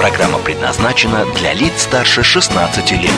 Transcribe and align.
Программа 0.00 0.38
предназначена 0.38 1.26
для 1.38 1.52
лиц 1.52 1.82
старше 1.82 2.22
16 2.22 2.92
лет. 2.92 3.10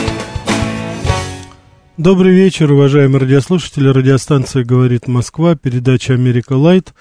Добрый 1.95 2.35
вечер, 2.35 2.73
уважаемые 2.73 3.21
радиослушатели. 3.21 3.87
Радиостанция 3.87 4.65
«Говорит 4.65 5.07
Москва», 5.07 5.55
передача 5.55 6.13
«Америка 6.13 6.57
Лайт». 6.57 6.93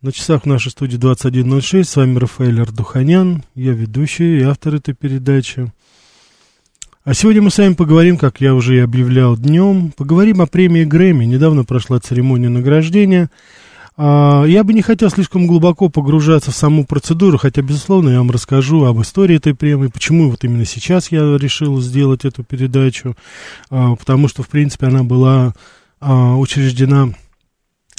На 0.00 0.10
часах 0.10 0.44
в 0.44 0.46
нашей 0.46 0.70
студии 0.70 0.98
21.06. 0.98 1.84
С 1.84 1.96
вами 1.96 2.18
Рафаэль 2.18 2.62
Ардуханян. 2.62 3.44
Я 3.54 3.72
ведущий 3.72 4.38
и 4.38 4.42
автор 4.42 4.76
этой 4.76 4.94
передачи. 4.94 5.70
А 7.04 7.12
сегодня 7.12 7.42
мы 7.42 7.50
с 7.50 7.58
вами 7.58 7.74
поговорим, 7.74 8.16
как 8.16 8.40
я 8.40 8.54
уже 8.54 8.76
и 8.76 8.80
объявлял 8.80 9.36
днем, 9.36 9.92
поговорим 9.94 10.40
о 10.40 10.46
премии 10.46 10.84
Грэмми. 10.84 11.26
Недавно 11.26 11.64
прошла 11.64 12.00
церемония 12.00 12.48
награждения– 12.48 13.28
я 14.02 14.64
бы 14.64 14.72
не 14.72 14.80
хотел 14.80 15.10
слишком 15.10 15.46
глубоко 15.46 15.90
погружаться 15.90 16.50
в 16.50 16.56
саму 16.56 16.86
процедуру, 16.86 17.36
хотя, 17.36 17.60
безусловно, 17.60 18.10
я 18.10 18.18
вам 18.18 18.30
расскажу 18.30 18.84
об 18.84 19.00
истории 19.02 19.36
этой 19.36 19.54
премии, 19.54 19.88
почему 19.88 20.30
вот 20.30 20.42
именно 20.42 20.64
сейчас 20.64 21.12
я 21.12 21.36
решил 21.36 21.80
сделать 21.82 22.24
эту 22.24 22.42
передачу, 22.42 23.14
а, 23.68 23.96
потому 23.96 24.28
что, 24.28 24.42
в 24.42 24.48
принципе, 24.48 24.86
она 24.86 25.02
была 25.02 25.52
а, 26.00 26.36
учреждена 26.36 27.10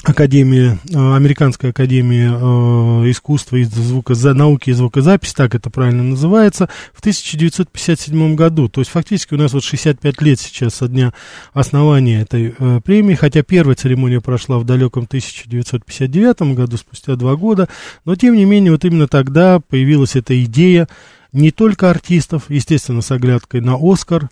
Академии, 0.04 0.78
э, 0.90 1.16
Американской 1.16 1.70
Академии 1.70 3.04
э, 3.06 3.10
искусства 3.10 3.56
и 3.56 3.64
звука, 3.64 4.14
науки 4.34 4.70
и 4.70 4.72
звукозаписи, 4.72 5.34
так 5.34 5.54
это 5.54 5.70
правильно 5.70 6.02
называется, 6.02 6.68
в 6.92 7.00
1957 7.00 8.34
году. 8.34 8.68
То 8.68 8.80
есть 8.80 8.90
фактически 8.90 9.34
у 9.34 9.36
нас 9.36 9.52
вот 9.52 9.62
65 9.62 10.20
лет 10.22 10.40
сейчас 10.40 10.74
со 10.74 10.88
дня 10.88 11.12
основания 11.52 12.22
этой 12.22 12.54
э, 12.58 12.80
премии, 12.84 13.14
хотя 13.14 13.42
первая 13.42 13.76
церемония 13.76 14.20
прошла 14.20 14.58
в 14.58 14.64
далеком 14.64 15.04
1959 15.04 16.54
году, 16.56 16.76
спустя 16.76 17.14
два 17.14 17.36
года, 17.36 17.68
но 18.04 18.16
тем 18.16 18.34
не 18.34 18.44
менее 18.44 18.72
вот 18.72 18.84
именно 18.84 19.06
тогда 19.06 19.60
появилась 19.60 20.16
эта 20.16 20.42
идея 20.42 20.88
не 21.32 21.50
только 21.52 21.90
артистов, 21.90 22.44
естественно, 22.48 23.02
с 23.02 23.10
оглядкой 23.12 23.60
на 23.60 23.76
Оскар, 23.80 24.28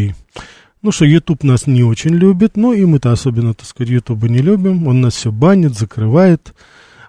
Ну 0.80 0.92
что, 0.92 1.04
YouTube 1.04 1.42
нас 1.42 1.66
не 1.66 1.82
очень 1.82 2.14
любит, 2.14 2.56
но 2.56 2.72
и 2.72 2.86
мы-то 2.86 3.12
особенно, 3.12 3.52
так 3.52 3.66
сказать, 3.66 3.90
YouTube 3.90 4.24
не 4.30 4.38
любим, 4.38 4.86
он 4.86 5.02
нас 5.02 5.14
все 5.14 5.30
банит, 5.30 5.76
закрывает, 5.76 6.54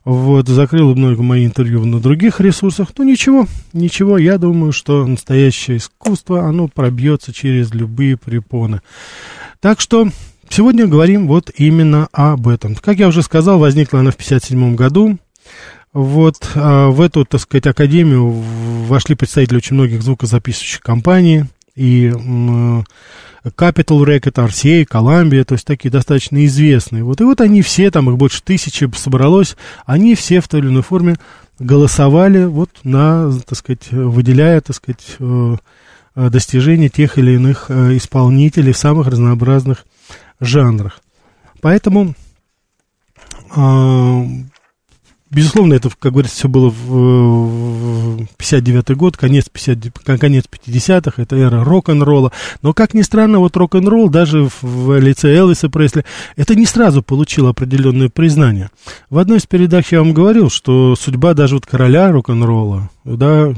вот, 0.04 0.48
закрыл 0.48 0.96
много 0.96 1.22
мои 1.22 1.46
интервью 1.46 1.86
на 1.86 2.00
других 2.00 2.40
ресурсах. 2.40 2.90
Ну, 2.98 3.04
ничего, 3.04 3.48
ничего, 3.74 4.18
я 4.18 4.38
думаю, 4.38 4.72
что 4.72 5.06
настоящее 5.06 5.78
искусство, 5.78 6.46
оно 6.46 6.68
пробьется 6.68 7.32
через 7.32 7.72
любые 7.74 8.18
препоны. 8.18 8.82
Так 9.60 9.80
что 9.80 10.10
сегодня 10.50 10.88
говорим 10.88 11.28
вот 11.28 11.52
именно 11.56 12.08
об 12.12 12.48
этом. 12.48 12.76
Как 12.76 12.98
я 12.98 13.08
уже 13.08 13.22
сказал, 13.22 13.60
возникла 13.60 14.00
она 14.00 14.12
в 14.12 14.16
1957 14.16 14.76
году. 14.76 15.18
Вот 15.94 16.50
а 16.56 16.90
в 16.90 17.02
эту, 17.02 17.26
так 17.26 17.42
сказать, 17.42 17.68
академию 17.68 18.28
вошли 18.88 19.14
представители 19.14 19.58
очень 19.58 19.76
многих 19.76 20.02
звукозаписывающих 20.02 20.82
компаний. 20.82 21.44
И 21.76 22.12
Capital 23.44 24.04
Record, 24.04 24.34
RCA, 24.34 24.86
Columbia, 24.86 25.44
то 25.44 25.54
есть 25.56 25.66
такие 25.66 25.90
достаточно 25.90 26.46
известные. 26.46 27.04
Вот, 27.04 27.22
и 27.22 27.24
вот 27.24 27.42
они 27.42 27.62
все, 27.62 27.90
там 27.90 28.10
их 28.10 28.18
больше 28.18 28.44
тысячи 28.44 28.90
собралось, 28.96 29.58
они 29.86 30.16
все 30.16 30.42
в 30.42 30.48
той 30.48 30.60
или 30.60 30.68
иной 30.68 30.84
форме 30.84 31.16
голосовали 31.58 32.46
вот 32.46 32.70
на, 32.84 33.32
так 33.48 33.58
сказать, 33.58 33.92
выделяя, 33.92 34.62
так 34.62 34.76
сказать, 34.76 35.16
э, 35.20 35.56
э, 36.16 36.30
достижения 36.30 36.90
тех 36.90 37.18
или 37.18 37.32
иных 37.32 37.66
э, 37.70 37.98
исполнителей 37.98 38.74
в 38.74 38.78
самых 38.78 39.08
разнообразных 39.08 39.86
жанрах. 40.40 41.00
Поэтому 41.62 42.16
Безусловно, 45.32 45.76
это, 45.76 45.90
как 45.98 46.12
говорится, 46.12 46.36
все 46.36 46.50
было 46.50 46.70
в 46.70 48.28
59 48.38 48.98
год, 48.98 49.16
конец, 49.16 49.46
50, 49.50 50.20
конец 50.20 50.44
50-х, 50.52 51.22
это 51.22 51.38
эра 51.38 51.64
рок-н-ролла. 51.64 52.34
Но, 52.62 52.74
как 52.74 52.94
ни 52.94 53.02
странно, 53.02 53.40
вот 53.40 53.56
рок-н-ролл 53.56 54.10
даже 54.10 54.50
в 54.62 55.00
лице 55.00 55.34
Элвиса 55.34 55.70
Пресли, 55.70 56.04
это 56.36 56.54
не 56.54 56.66
сразу 56.66 57.02
получило 57.02 57.52
определенное 57.52 58.10
признание. 58.10 58.72
В 59.10 59.18
одной 59.20 59.38
из 59.38 59.46
передач 59.46 59.94
я 59.94 60.00
вам 60.00 60.14
говорил, 60.14 60.50
что 60.50 60.98
судьба 60.98 61.34
даже 61.34 61.56
вот 61.56 61.66
короля 61.66 62.12
рок-н-ролла, 62.12 62.90
да, 63.06 63.54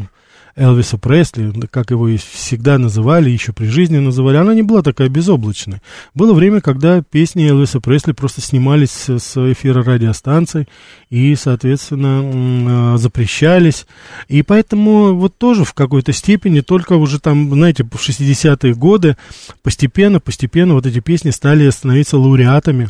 Элвиса 0.56 0.98
Пресли, 0.98 1.52
как 1.68 1.92
его 1.92 2.08
и 2.08 2.18
всегда 2.18 2.78
называли, 2.78 3.30
еще 3.30 3.54
при 3.54 3.66
жизни 3.66 3.98
называли, 3.98 4.38
она 4.38 4.54
не 4.54 4.62
была 4.62 4.82
такая 4.82 5.10
безоблачной. 5.10 5.82
Было 6.14 6.34
время, 6.34 6.62
когда 6.62 7.02
песни 7.02 7.50
Элвиса 7.50 7.80
Пресли 7.80 8.12
просто 8.12 8.42
снимались 8.42 9.10
с 9.10 9.52
эфира 9.52 9.84
радиостанций 9.84 10.68
и, 11.10 11.36
соответственно, 11.36 12.94
а, 12.94 12.98
запрещались. 12.98 13.88
И 14.28 14.44
поэтому 14.44 15.16
вот 15.16 15.38
тоже 15.38 15.64
в 15.64 15.74
какой-то 15.74 16.14
степени, 16.14 16.62
только 16.62 16.94
уже 16.94 17.20
там, 17.20 17.52
знаете, 17.52 17.84
в 17.84 17.96
60-е 17.96 18.76
годы 18.76 19.18
постепенно, 19.64 20.20
постепенно 20.20 20.74
вот 20.76 20.86
эти 20.86 21.00
песни 21.00 21.32
стали 21.32 21.70
становиться 21.70 22.18
лауреатами 22.18 22.90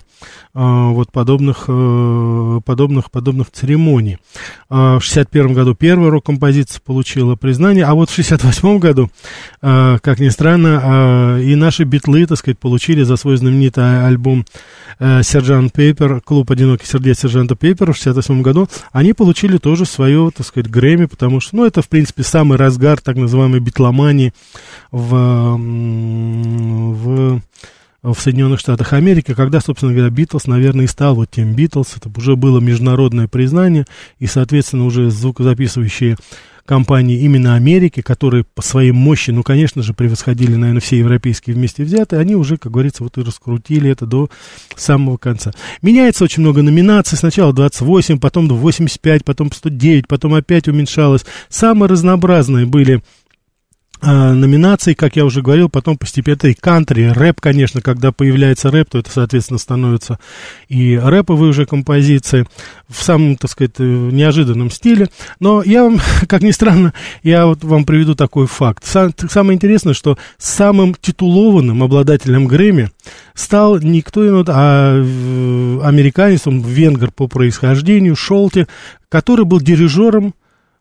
а, 0.53 0.89
вот 0.89 1.11
подобных, 1.11 1.65
э, 1.67 2.59
подобных, 2.65 3.09
подобных 3.09 3.51
церемоний. 3.51 4.19
А, 4.69 4.99
в 4.99 5.03
61 5.03 5.53
году 5.53 5.75
первая 5.75 6.11
рок-композиция 6.11 6.81
получила 6.81 7.35
признание, 7.53 7.85
а 7.85 7.93
вот 7.93 8.09
в 8.09 8.15
68 8.15 8.79
году, 8.79 9.11
а, 9.61 9.99
как 9.99 10.19
ни 10.19 10.29
странно, 10.29 11.39
и 11.39 11.53
наши 11.53 11.83
битлы, 11.83 12.25
так 12.25 12.39
сказать, 12.39 12.57
получили 12.57 13.03
за 13.03 13.15
свой 13.15 13.37
знаменитый 13.37 14.07
альбом 14.07 14.43
э, 14.97 15.21
«Сержант 15.21 15.71
Пейпер», 15.71 16.19
клуб 16.21 16.49
«Одинокий 16.49 16.87
сердец 16.87 17.19
Сержанта 17.19 17.55
Пейпера» 17.55 17.91
в 17.93 17.95
68 17.95 18.41
году, 18.41 18.67
они 18.91 19.13
получили 19.13 19.57
тоже 19.57 19.85
свое, 19.85 20.31
так 20.35 20.47
сказать, 20.47 20.67
Грэмми, 20.67 21.05
потому 21.05 21.39
что, 21.39 21.57
ну, 21.57 21.65
это, 21.65 21.83
в 21.83 21.89
принципе, 21.89 22.23
самый 22.23 22.57
разгар 22.57 22.99
так 22.99 23.17
называемой 23.17 23.59
битломании 23.59 24.33
в, 24.91 25.57
в 26.91 27.41
в 28.03 28.15
Соединенных 28.19 28.59
Штатах 28.59 28.91
Америки, 28.91 29.33
когда, 29.33 29.61
собственно 29.61 29.93
говоря, 29.93 30.09
Битлз, 30.09 30.45
наверное, 30.45 30.83
и 30.85 30.89
стал 30.89 31.15
вот 31.15 31.31
тем 31.31 31.53
Битлз, 31.53 31.95
это 31.95 32.11
уже 32.17 32.35
было 32.35 32.59
международное 32.59 33.29
признание, 33.29 33.85
и, 34.19 34.27
соответственно, 34.27 34.85
уже 34.85 35.09
звукозаписывающие 35.09 36.17
компании 36.65 37.19
именно 37.19 37.55
Америки, 37.55 38.01
которые 38.01 38.43
по 38.43 38.61
своей 38.61 38.91
мощи, 38.91 39.31
ну, 39.31 39.43
конечно 39.43 39.83
же, 39.83 39.93
превосходили, 39.93 40.55
наверное, 40.55 40.81
все 40.81 40.97
европейские 40.97 41.55
вместе 41.55 41.83
взятые, 41.83 42.19
они 42.19 42.35
уже, 42.35 42.57
как 42.57 42.71
говорится, 42.71 43.03
вот 43.03 43.17
и 43.17 43.21
раскрутили 43.21 43.89
это 43.89 44.05
до 44.05 44.29
самого 44.75 45.17
конца. 45.17 45.51
Меняется 45.81 46.23
очень 46.23 46.41
много 46.41 46.61
номинаций, 46.61 47.17
сначала 47.17 47.53
28, 47.53 48.19
потом 48.19 48.47
85, 48.47 49.25
потом 49.25 49.51
109, 49.51 50.07
потом 50.07 50.33
опять 50.33 50.67
уменьшалось. 50.67 51.25
Самые 51.49 51.89
разнообразные 51.89 52.65
были 52.65 53.01
номинаций, 54.05 54.95
как 54.95 55.15
я 55.15 55.25
уже 55.25 55.41
говорил, 55.41 55.69
потом 55.69 55.97
постепенно 55.97 56.47
и 56.47 56.53
кантри, 56.53 57.03
рэп, 57.03 57.39
конечно, 57.39 57.81
когда 57.81 58.11
появляется 58.11 58.71
рэп, 58.71 58.89
то 58.91 58.99
это, 58.99 59.09
соответственно, 59.09 59.59
становится 59.59 60.19
и 60.67 60.97
рэповые 60.97 61.49
уже 61.49 61.65
композиции 61.65 62.45
в 62.89 63.03
самом, 63.03 63.37
так 63.37 63.51
сказать, 63.51 63.75
э, 63.79 63.83
неожиданном 63.83 64.69
стиле. 64.69 65.09
Но 65.39 65.63
я 65.63 65.83
вам, 65.83 65.99
как 66.27 66.41
ни 66.41 66.51
странно, 66.51 66.93
я 67.23 67.45
вот 67.45 67.63
вам 67.63 67.85
приведу 67.85 68.15
такой 68.15 68.47
факт. 68.47 68.83
самое 68.85 69.55
интересное, 69.55 69.93
что 69.93 70.17
самым 70.37 70.95
титулованным 70.99 71.83
обладателем 71.83 72.47
Грэмми 72.47 72.89
стал 73.33 73.79
никто 73.79 74.27
иной, 74.27 74.43
а 74.47 75.01
э, 75.01 75.79
американец, 75.83 76.47
он 76.47 76.61
венгер 76.61 77.11
по 77.11 77.27
происхождению, 77.27 78.15
Шолте, 78.15 78.67
который 79.09 79.45
был 79.45 79.61
дирижером 79.61 80.33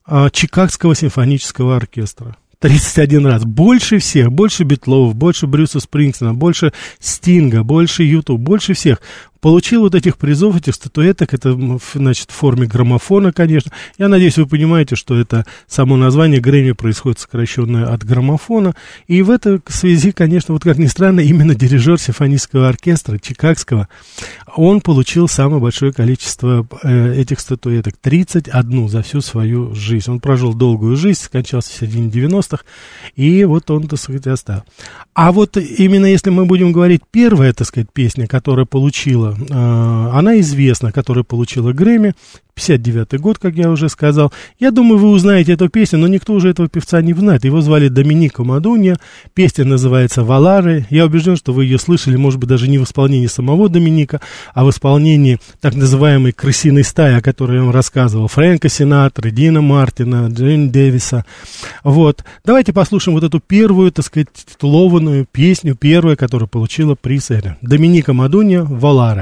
а, 0.04 0.30
Чикагского 0.30 0.94
симфонического 0.94 1.76
оркестра. 1.76 2.36
31 2.62 3.26
раз. 3.26 3.44
Больше 3.44 3.98
всех, 3.98 4.32
больше 4.32 4.62
Битлов, 4.62 5.16
больше 5.16 5.48
Брюса 5.48 5.80
Спрингсона, 5.80 6.32
больше 6.32 6.72
Стинга, 7.00 7.64
больше 7.64 8.04
Ютуб, 8.04 8.40
больше 8.40 8.74
всех 8.74 9.02
получил 9.42 9.80
вот 9.80 9.94
этих 9.96 10.16
призов, 10.16 10.56
этих 10.56 10.74
статуэток, 10.76 11.34
это, 11.34 11.58
значит, 11.94 12.30
в 12.30 12.34
форме 12.34 12.66
граммофона, 12.66 13.32
конечно. 13.32 13.72
Я 13.98 14.08
надеюсь, 14.08 14.38
вы 14.38 14.46
понимаете, 14.46 14.94
что 14.94 15.18
это 15.18 15.44
само 15.66 15.96
название 15.96 16.40
Грэмми 16.40 16.72
происходит 16.72 17.18
сокращенное 17.18 17.86
от 17.92 18.04
граммофона. 18.04 18.74
И 19.08 19.20
в 19.20 19.30
этой 19.30 19.60
связи, 19.66 20.12
конечно, 20.12 20.54
вот 20.54 20.62
как 20.62 20.78
ни 20.78 20.86
странно, 20.86 21.20
именно 21.20 21.56
дирижер 21.56 21.98
симфонического 21.98 22.68
оркестра 22.68 23.18
Чикагского, 23.18 23.88
он 24.54 24.80
получил 24.80 25.26
самое 25.26 25.60
большое 25.60 25.92
количество 25.92 26.64
э, 26.84 27.14
этих 27.16 27.40
статуэток, 27.40 27.94
31 28.00 28.88
за 28.88 29.02
всю 29.02 29.20
свою 29.20 29.74
жизнь. 29.74 30.08
Он 30.08 30.20
прожил 30.20 30.54
долгую 30.54 30.96
жизнь, 30.96 31.20
скончался 31.20 31.70
в 31.70 31.74
середине 31.74 32.08
90-х, 32.10 32.62
и 33.16 33.44
вот 33.44 33.68
он, 33.72 33.88
так 33.88 33.98
сказать, 33.98 34.28
оставил. 34.28 34.62
А 35.14 35.32
вот 35.32 35.56
именно 35.56 36.06
если 36.06 36.30
мы 36.30 36.46
будем 36.46 36.70
говорить 36.70 37.02
первая, 37.10 37.52
так 37.52 37.66
сказать, 37.66 37.88
песня, 37.92 38.28
которая 38.28 38.66
получила 38.66 39.31
Э, 39.50 40.10
она 40.12 40.40
известна, 40.40 40.92
которая 40.92 41.24
получила 41.24 41.72
Грэмми, 41.72 42.14
59 42.54 43.20
год, 43.20 43.38
как 43.38 43.54
я 43.54 43.70
уже 43.70 43.88
сказал. 43.88 44.32
Я 44.58 44.70
думаю, 44.70 44.98
вы 44.98 45.08
узнаете 45.08 45.52
эту 45.52 45.68
песню, 45.68 45.98
но 45.98 46.06
никто 46.06 46.34
уже 46.34 46.50
этого 46.50 46.68
певца 46.68 47.00
не 47.00 47.14
знает. 47.14 47.44
Его 47.44 47.60
звали 47.60 47.88
Доминико 47.88 48.44
Мадунья, 48.44 48.98
песня 49.34 49.64
называется 49.64 50.22
«Валары». 50.22 50.86
Я 50.90 51.06
убежден, 51.06 51.36
что 51.36 51.52
вы 51.52 51.64
ее 51.64 51.78
слышали, 51.78 52.16
может 52.16 52.38
быть, 52.38 52.48
даже 52.48 52.68
не 52.68 52.78
в 52.78 52.84
исполнении 52.84 53.26
самого 53.26 53.68
Доминика, 53.68 54.20
а 54.54 54.64
в 54.64 54.70
исполнении 54.70 55.38
так 55.60 55.74
называемой 55.74 56.32
«крысиной 56.32 56.84
стаи», 56.84 57.14
о 57.14 57.22
которой 57.22 57.56
я 57.56 57.62
вам 57.62 57.72
рассказывал, 57.72 58.28
Фрэнка 58.28 58.68
Синатры, 58.68 59.30
Дина 59.30 59.62
Мартина, 59.62 60.28
Джейн 60.28 60.70
Дэвиса. 60.70 61.24
Вот. 61.84 62.24
Давайте 62.44 62.72
послушаем 62.72 63.14
вот 63.14 63.24
эту 63.24 63.40
первую, 63.40 63.92
так 63.92 64.04
сказать, 64.04 64.28
титулованную 64.32 65.26
песню, 65.30 65.74
первую, 65.74 66.16
которая 66.16 66.48
получила 66.48 66.94
приз 66.94 67.30
Эля. 67.30 67.56
Доминика 67.62 68.12
Мадунья 68.12 68.62
«Валары». 68.62 69.21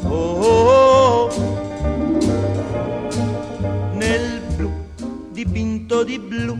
Oh, 0.04 1.28
nel 3.94 4.40
blu 4.54 4.70
dipinto 5.32 6.04
di 6.04 6.18
blu, 6.18 6.56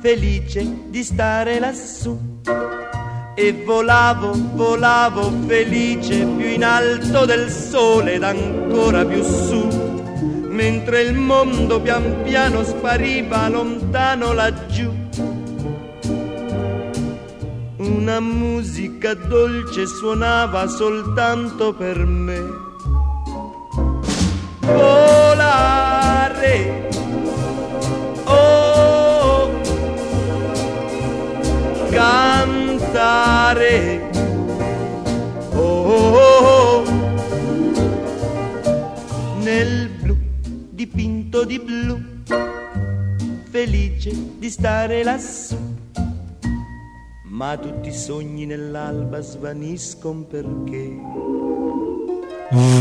felice 0.00 0.66
di 0.88 1.02
stare 1.02 1.58
lassù. 1.58 2.30
E 3.34 3.64
volavo, 3.64 4.32
volavo 4.54 5.32
felice 5.46 6.16
più 6.16 6.46
in 6.46 6.62
alto 6.62 7.24
del 7.24 7.50
sole 7.50 8.12
ed 8.14 8.22
ancora 8.22 9.06
più 9.06 9.22
su 9.22 9.81
mentre 10.62 11.02
il 11.02 11.14
mondo 11.14 11.80
pian 11.80 12.22
piano 12.22 12.62
spariva 12.62 13.48
lontano 13.48 14.32
laggiù. 14.32 14.88
Una 17.78 18.20
musica 18.20 19.12
dolce 19.14 19.86
suonava 19.86 20.68
soltanto 20.68 21.72
per 21.72 22.04
me. 22.04 22.40
Volare. 24.60 26.88
Oh, 28.22 29.50
cantare. 31.90 33.91
Di 41.44 41.58
blu, 41.58 42.00
felice 43.50 44.12
di 44.38 44.50
stare 44.50 45.02
lassù. 45.02 45.56
Ma 47.24 47.56
tutti 47.56 47.88
i 47.88 47.92
sogni 47.92 48.46
nell'alba 48.46 49.20
svaniscono 49.20 50.22
perché 50.22 51.91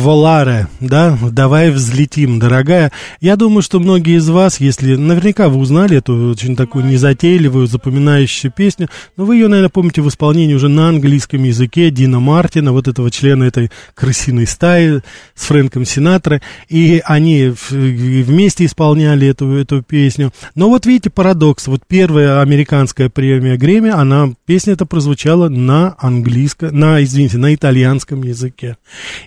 Воларе, 0.01 0.67
да, 0.79 1.17
давай 1.31 1.71
взлетим, 1.71 2.39
дорогая. 2.39 2.91
Я 3.21 3.35
думаю, 3.37 3.61
что 3.61 3.79
многие 3.79 4.17
из 4.17 4.27
вас, 4.29 4.59
если 4.59 4.95
наверняка 4.95 5.47
вы 5.47 5.59
узнали 5.59 5.97
эту 5.97 6.31
очень 6.31 6.55
такую 6.55 6.85
незатейливую, 6.85 7.67
запоминающую 7.67 8.51
песню, 8.51 8.89
но 9.15 9.25
вы 9.25 9.37
ее, 9.37 9.47
наверное, 9.47 9.69
помните 9.69 10.01
в 10.01 10.09
исполнении 10.09 10.53
уже 10.53 10.67
на 10.67 10.89
английском 10.89 11.43
языке 11.43 11.89
Дина 11.89 12.19
Мартина, 12.19 12.73
вот 12.73 12.89
этого 12.89 13.09
члена 13.09 13.45
этой 13.45 13.71
крысиной 13.93 14.47
стаи 14.47 15.01
с 15.35 15.45
Фрэнком 15.45 15.85
Синатро, 15.85 16.41
и 16.67 17.01
они 17.05 17.53
вместе 17.69 18.65
исполняли 18.65 19.27
эту, 19.27 19.53
эту 19.53 19.81
песню. 19.81 20.33
Но 20.55 20.67
вот 20.67 20.85
видите 20.85 21.09
парадокс, 21.09 21.67
вот 21.67 21.83
первая 21.87 22.41
американская 22.41 23.09
премия 23.09 23.55
Грэмми, 23.55 23.89
она, 23.89 24.33
песня 24.45 24.73
эта 24.73 24.85
прозвучала 24.85 25.47
на 25.47 25.95
английском, 25.97 26.77
на, 26.77 27.01
извините, 27.01 27.37
на 27.37 27.55
итальянском 27.55 28.23
языке. 28.23 28.77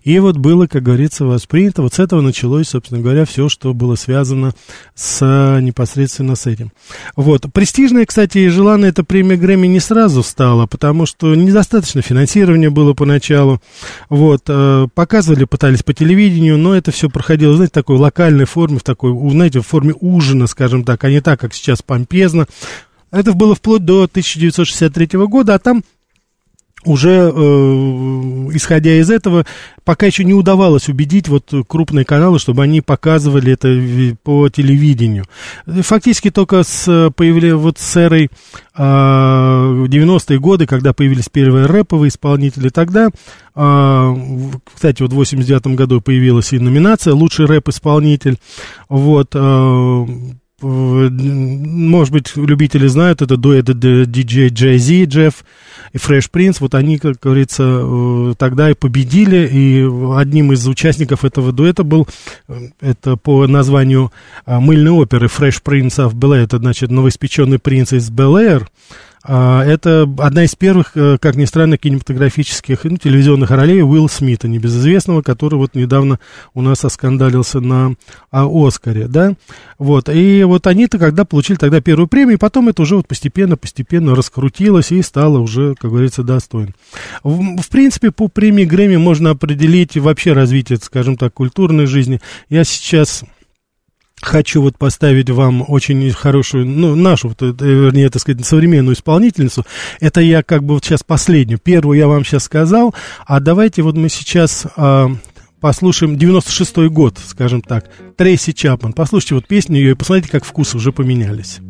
И 0.02 0.18
вот 0.18 0.34
вот 0.34 0.40
было, 0.64 0.66
как 0.66 0.82
говорится, 0.82 1.24
воспринято. 1.24 1.82
Вот 1.82 1.94
с 1.94 1.98
этого 1.98 2.20
началось, 2.20 2.68
собственно 2.68 3.00
говоря, 3.00 3.24
все, 3.24 3.48
что 3.48 3.74
было 3.74 3.94
связано 3.94 4.52
с 4.94 5.58
непосредственно 5.60 6.36
с 6.36 6.46
этим. 6.46 6.72
Вот. 7.16 7.46
Престижная, 7.52 8.06
кстати, 8.06 8.38
и 8.38 8.48
желанная 8.48 8.90
эта 8.90 9.04
премия 9.04 9.36
Грэмми 9.36 9.66
не 9.66 9.80
сразу 9.80 10.22
стала, 10.22 10.66
потому 10.66 11.06
что 11.06 11.34
недостаточно 11.34 12.02
финансирования 12.02 12.70
было 12.70 12.94
поначалу. 12.94 13.60
Вот. 14.08 14.42
Э, 14.48 14.86
показывали, 14.94 15.44
пытались 15.44 15.82
по 15.82 15.92
телевидению, 15.92 16.58
но 16.58 16.74
это 16.74 16.90
все 16.90 17.08
проходило, 17.08 17.54
знаете, 17.54 17.72
в 17.72 17.74
такой 17.74 17.96
локальной 17.96 18.44
форме, 18.44 18.78
в 18.78 18.84
такой, 18.84 19.12
знаете, 19.30 19.60
в 19.60 19.66
форме 19.66 19.94
ужина, 20.00 20.46
скажем 20.46 20.84
так, 20.84 21.04
а 21.04 21.10
не 21.10 21.20
так, 21.20 21.40
как 21.40 21.54
сейчас 21.54 21.82
помпезно. 21.82 22.46
Это 23.10 23.32
было 23.32 23.54
вплоть 23.54 23.84
до 23.84 24.04
1963 24.04 25.18
года, 25.26 25.54
а 25.54 25.58
там 25.60 25.84
уже 26.84 27.32
э, 27.34 28.48
исходя 28.52 28.94
из 28.94 29.10
этого, 29.10 29.46
пока 29.84 30.06
еще 30.06 30.24
не 30.24 30.34
удавалось 30.34 30.88
убедить 30.88 31.28
вот 31.28 31.52
крупные 31.66 32.04
каналы, 32.04 32.38
чтобы 32.38 32.62
они 32.62 32.80
показывали 32.80 33.52
это 33.52 34.16
по 34.22 34.48
телевидению. 34.48 35.24
Фактически 35.66 36.30
только 36.30 36.62
с 36.62 37.12
появлением 37.16 37.58
вот 37.58 37.78
с 37.78 37.96
эрой 37.96 38.30
э, 38.76 38.82
90-е 38.82 40.38
годы, 40.38 40.66
когда 40.66 40.92
появились 40.92 41.28
первые 41.28 41.66
рэповые 41.66 42.08
исполнители, 42.08 42.68
тогда, 42.68 43.08
э, 43.54 44.14
кстати, 44.74 45.02
вот 45.02 45.12
в 45.12 45.16
89 45.16 45.66
году 45.68 46.00
появилась 46.00 46.52
и 46.52 46.58
номинация 46.58 47.14
«Лучший 47.14 47.46
рэп-исполнитель», 47.46 48.38
вот, 48.88 49.30
э, 49.34 50.06
может 50.64 52.12
быть, 52.12 52.36
любители 52.36 52.86
знают, 52.86 53.22
это 53.22 53.36
дуэт 53.36 53.68
DJ 53.68 54.48
Jay-Z, 54.48 55.04
Джефф 55.04 55.44
и 55.92 55.96
Fresh 55.96 56.30
Prince, 56.32 56.56
вот 56.60 56.74
они, 56.74 56.98
как 56.98 57.18
говорится, 57.20 58.34
тогда 58.38 58.70
и 58.70 58.74
победили, 58.74 59.46
и 59.46 59.88
одним 60.16 60.52
из 60.52 60.66
участников 60.66 61.24
этого 61.24 61.52
дуэта 61.52 61.84
был, 61.84 62.08
это 62.80 63.16
по 63.16 63.46
названию 63.46 64.12
мыльной 64.46 64.92
оперы 64.92 65.26
Fresh 65.26 65.62
Prince 65.64 66.06
of 66.06 66.14
Bel-Air, 66.14 66.44
это, 66.44 66.58
значит, 66.58 66.90
новоиспеченный 66.90 67.58
принц 67.58 67.92
из 67.92 68.10
а, 68.10 68.60
это 69.32 70.02
одна 70.18 70.44
из 70.44 70.54
первых, 70.54 70.92
э, 70.96 71.16
как 71.18 71.36
ни 71.36 71.46
странно, 71.46 71.78
кинематографических 71.78 72.84
ну, 72.84 72.98
телевизионных 72.98 73.50
ролей 73.50 73.82
Уилл 73.82 74.08
Смита, 74.08 74.48
небезызвестного, 74.48 75.22
который 75.22 75.54
вот 75.54 75.74
недавно 75.74 76.18
у 76.52 76.60
нас 76.60 76.84
оскандалился 76.84 77.60
на 77.60 77.94
а, 78.30 78.46
Оскаре, 78.46 79.08
да, 79.08 79.34
вот, 79.78 80.10
и 80.10 80.44
вот 80.44 80.66
они-то 80.66 80.98
когда 80.98 81.24
получили 81.24 81.56
тогда 81.56 81.80
первую 81.80 82.06
премию, 82.06 82.38
потом 82.38 82.68
это 82.68 82.82
уже 82.82 82.96
вот 82.96 83.08
постепенно-постепенно 83.08 84.14
раскрутилось 84.14 84.92
и 84.92 85.00
стало 85.00 85.38
уже, 85.38 85.74
как 85.74 85.90
говорится, 85.90 86.22
достойно. 86.22 86.72
В, 87.22 87.62
в 87.62 87.68
принципе, 87.68 88.10
по 88.10 88.28
премии 88.28 88.64
Грэмми 88.64 88.96
можно 88.96 89.30
определить 89.30 89.96
вообще 89.96 90.34
развитие, 90.34 90.78
скажем 90.82 91.16
так, 91.16 91.32
культурной 91.32 91.86
жизни. 91.86 92.20
Я 92.50 92.64
сейчас 92.64 93.24
хочу 94.24 94.62
вот 94.62 94.78
поставить 94.78 95.30
вам 95.30 95.64
очень 95.66 96.10
хорошую, 96.12 96.66
ну, 96.66 96.94
нашу, 96.94 97.28
вот, 97.28 97.42
э, 97.42 97.54
вернее, 97.64 98.10
так 98.10 98.22
сказать, 98.22 98.44
современную 98.44 98.94
исполнительницу. 98.94 99.64
Это 100.00 100.20
я 100.20 100.42
как 100.42 100.64
бы 100.64 100.74
вот 100.74 100.84
сейчас 100.84 101.02
последнюю. 101.02 101.58
Первую 101.58 101.98
я 101.98 102.08
вам 102.08 102.24
сейчас 102.24 102.44
сказал, 102.44 102.94
а 103.26 103.40
давайте 103.40 103.82
вот 103.82 103.96
мы 103.96 104.08
сейчас 104.08 104.66
а, 104.76 105.10
послушаем 105.60 106.16
96-й 106.16 106.88
год, 106.88 107.18
скажем 107.24 107.62
так, 107.62 107.86
Трейси 108.16 108.52
Чапман. 108.52 108.92
Послушайте 108.92 109.36
вот 109.36 109.46
песню 109.46 109.78
ее 109.78 109.92
и 109.92 109.94
посмотрите, 109.94 110.30
как 110.30 110.44
вкусы 110.44 110.76
уже 110.76 110.92
поменялись. 110.92 111.60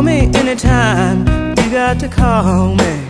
call 0.00 0.06
me 0.06 0.30
anytime. 0.34 1.26
You 1.58 1.70
got 1.70 2.00
to 2.00 2.08
call 2.08 2.74
me. 2.74 3.09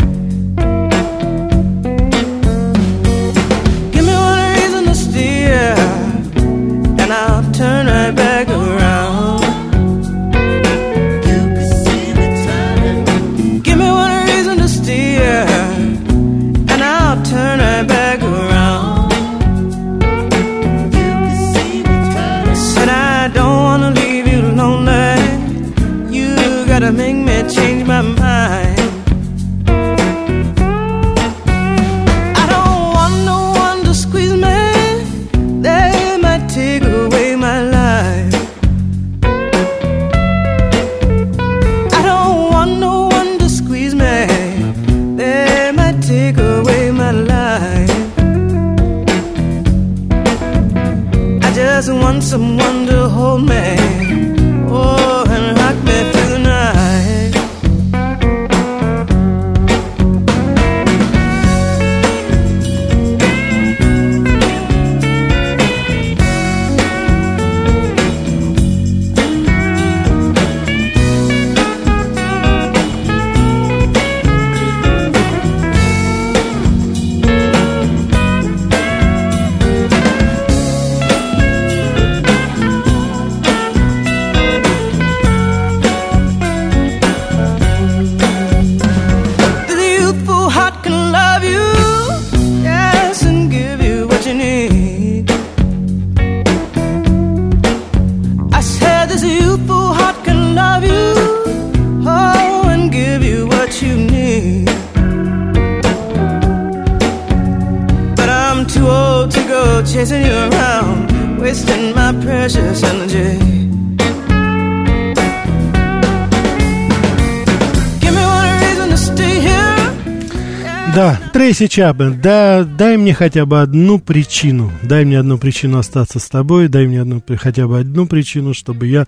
Трейси 121.61 121.75
Чапмен, 121.75 122.19
да, 122.23 122.64
дай 122.64 122.97
мне 122.97 123.12
хотя 123.12 123.45
бы 123.45 123.61
одну 123.61 123.99
причину, 123.99 124.73
дай 124.83 125.05
мне 125.05 125.19
одну 125.19 125.37
причину 125.37 125.76
остаться 125.76 126.19
с 126.19 126.26
тобой, 126.26 126.69
дай 126.69 126.87
мне 126.87 127.02
одну, 127.02 127.23
хотя 127.37 127.69
бы 127.69 127.79
одну 127.79 128.07
причину, 128.07 128.55
чтобы 128.55 128.87
я 128.87 129.07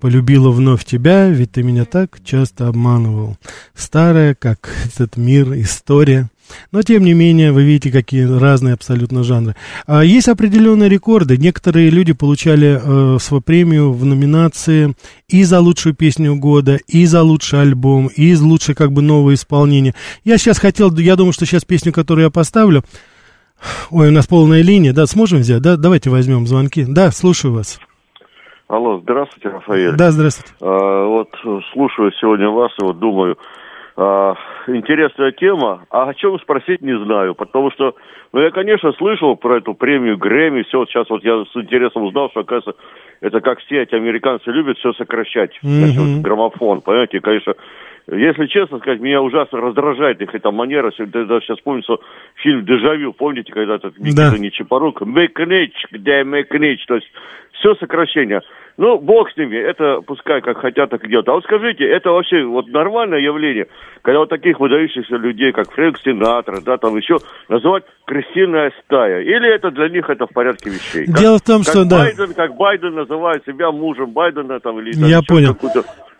полюбила 0.00 0.50
вновь 0.50 0.84
тебя, 0.84 1.30
ведь 1.30 1.52
ты 1.52 1.62
меня 1.62 1.86
так 1.86 2.22
часто 2.22 2.68
обманывал. 2.68 3.38
Старая, 3.74 4.34
как 4.34 4.68
этот 4.84 5.16
мир, 5.16 5.54
история. 5.54 6.28
Но, 6.72 6.82
тем 6.82 7.04
не 7.04 7.14
менее, 7.14 7.52
вы 7.52 7.64
видите, 7.64 7.90
какие 7.90 8.24
разные 8.24 8.74
абсолютно 8.74 9.22
жанры. 9.24 9.54
А, 9.86 10.02
есть 10.02 10.28
определенные 10.28 10.88
рекорды. 10.88 11.36
Некоторые 11.36 11.90
люди 11.90 12.12
получали 12.12 12.80
э, 12.82 13.18
свою 13.18 13.40
премию 13.40 13.92
в 13.92 14.04
номинации 14.04 14.94
и 15.28 15.44
за 15.44 15.60
лучшую 15.60 15.94
песню 15.94 16.36
года, 16.36 16.78
и 16.86 17.06
за 17.06 17.22
лучший 17.22 17.60
альбом, 17.60 18.08
и 18.08 18.32
за 18.34 18.44
лучшее 18.44 18.74
как 18.74 18.92
бы 18.92 19.02
новое 19.02 19.34
исполнение. 19.34 19.94
Я 20.24 20.38
сейчас 20.38 20.58
хотел, 20.58 20.94
я 20.96 21.16
думаю, 21.16 21.32
что 21.32 21.46
сейчас 21.46 21.64
песню, 21.64 21.92
которую 21.92 22.24
я 22.24 22.30
поставлю, 22.30 22.84
Ой, 23.90 24.08
у 24.08 24.12
нас 24.12 24.26
полная 24.26 24.62
линия, 24.62 24.92
да, 24.92 25.06
сможем 25.06 25.38
взять, 25.38 25.62
да? 25.62 25.76
Давайте 25.76 26.10
возьмем 26.10 26.46
звонки. 26.46 26.84
Да, 26.86 27.10
слушаю 27.10 27.54
вас. 27.54 27.80
Алло, 28.68 28.98
здравствуйте, 29.00 29.48
Рафаэль. 29.48 29.96
Да, 29.96 30.10
здравствуйте. 30.10 30.52
А, 30.60 31.06
вот 31.06 31.28
слушаю 31.72 32.10
сегодня 32.20 32.48
вас 32.48 32.72
и 32.80 32.84
вот 32.84 32.98
думаю, 32.98 33.36
а, 33.96 34.34
интересная 34.66 35.32
тема, 35.32 35.86
а 35.90 36.08
о 36.08 36.14
чем 36.14 36.38
спросить 36.40 36.82
не 36.82 36.98
знаю, 37.04 37.34
потому 37.34 37.70
что, 37.70 37.94
ну, 38.32 38.40
я, 38.40 38.50
конечно, 38.50 38.92
слышал 38.92 39.36
про 39.36 39.58
эту 39.58 39.74
премию 39.74 40.18
Грэмми, 40.18 40.62
все, 40.62 40.78
вот 40.78 40.88
сейчас 40.88 41.08
вот 41.10 41.22
я 41.24 41.44
с 41.44 41.56
интересом 41.56 42.04
узнал, 42.04 42.30
что, 42.30 42.40
оказывается, 42.40 42.74
это 43.20 43.40
как 43.40 43.60
все 43.60 43.82
эти 43.82 43.94
американцы 43.94 44.50
любят 44.50 44.78
все 44.78 44.92
сокращать, 44.94 45.58
mm-hmm. 45.62 45.92
вот, 45.96 46.22
граммофон, 46.22 46.80
понимаете, 46.80 47.20
конечно, 47.20 47.54
если 48.06 48.46
честно 48.46 48.78
сказать, 48.78 49.00
меня 49.00 49.22
ужасно 49.22 49.60
раздражает 49.60 50.20
их 50.20 50.34
эта 50.34 50.50
манера. 50.50 50.92
Даже 50.98 51.40
сейчас 51.40 51.60
помню, 51.60 51.82
что 51.82 52.00
фильм 52.36 52.64
«Дежавю», 52.64 53.12
помните, 53.12 53.52
когда 53.52 53.76
этот 53.76 53.98
Никита 53.98 54.30
да. 54.30 54.38
Нечипорук, 54.38 55.00
«Мэкнеч», 55.00 55.72
где 55.90 56.22
«Мэкнеч», 56.24 56.84
то 56.86 56.96
есть 56.96 57.10
все 57.52 57.74
сокращение. 57.76 58.42
Ну, 58.76 58.98
бог 58.98 59.30
с 59.30 59.36
ними, 59.36 59.56
это 59.56 60.00
пускай 60.04 60.40
как 60.40 60.58
хотят, 60.58 60.90
так 60.90 61.04
и 61.04 61.08
делают. 61.08 61.28
А 61.28 61.34
вот 61.34 61.44
скажите, 61.44 61.84
это 61.84 62.10
вообще 62.10 62.42
вот 62.42 62.66
нормальное 62.66 63.20
явление, 63.20 63.68
когда 64.02 64.18
вот 64.18 64.28
таких 64.28 64.58
выдающихся 64.58 65.14
людей, 65.16 65.52
как 65.52 65.70
Фрэнк 65.70 65.96
Синатра, 66.00 66.60
да, 66.60 66.76
там 66.76 66.96
еще 66.96 67.18
называть 67.48 67.84
крысиная 68.04 68.72
стая? 68.84 69.22
Или 69.22 69.54
это 69.54 69.70
для 69.70 69.88
них 69.88 70.10
это 70.10 70.26
в 70.26 70.32
порядке 70.32 70.70
вещей? 70.70 71.06
Дело 71.06 71.38
в 71.38 71.42
том, 71.42 71.62
как 71.62 71.72
что, 71.72 71.84
Байден, 71.86 72.28
да. 72.28 72.34
Как 72.34 72.56
Байден 72.56 72.94
называет 72.94 73.44
себя 73.46 73.70
мужем 73.70 74.10
Байдена, 74.10 74.58
там, 74.58 74.80
или... 74.80 74.92
Я 75.06 75.20
понял 75.22 75.56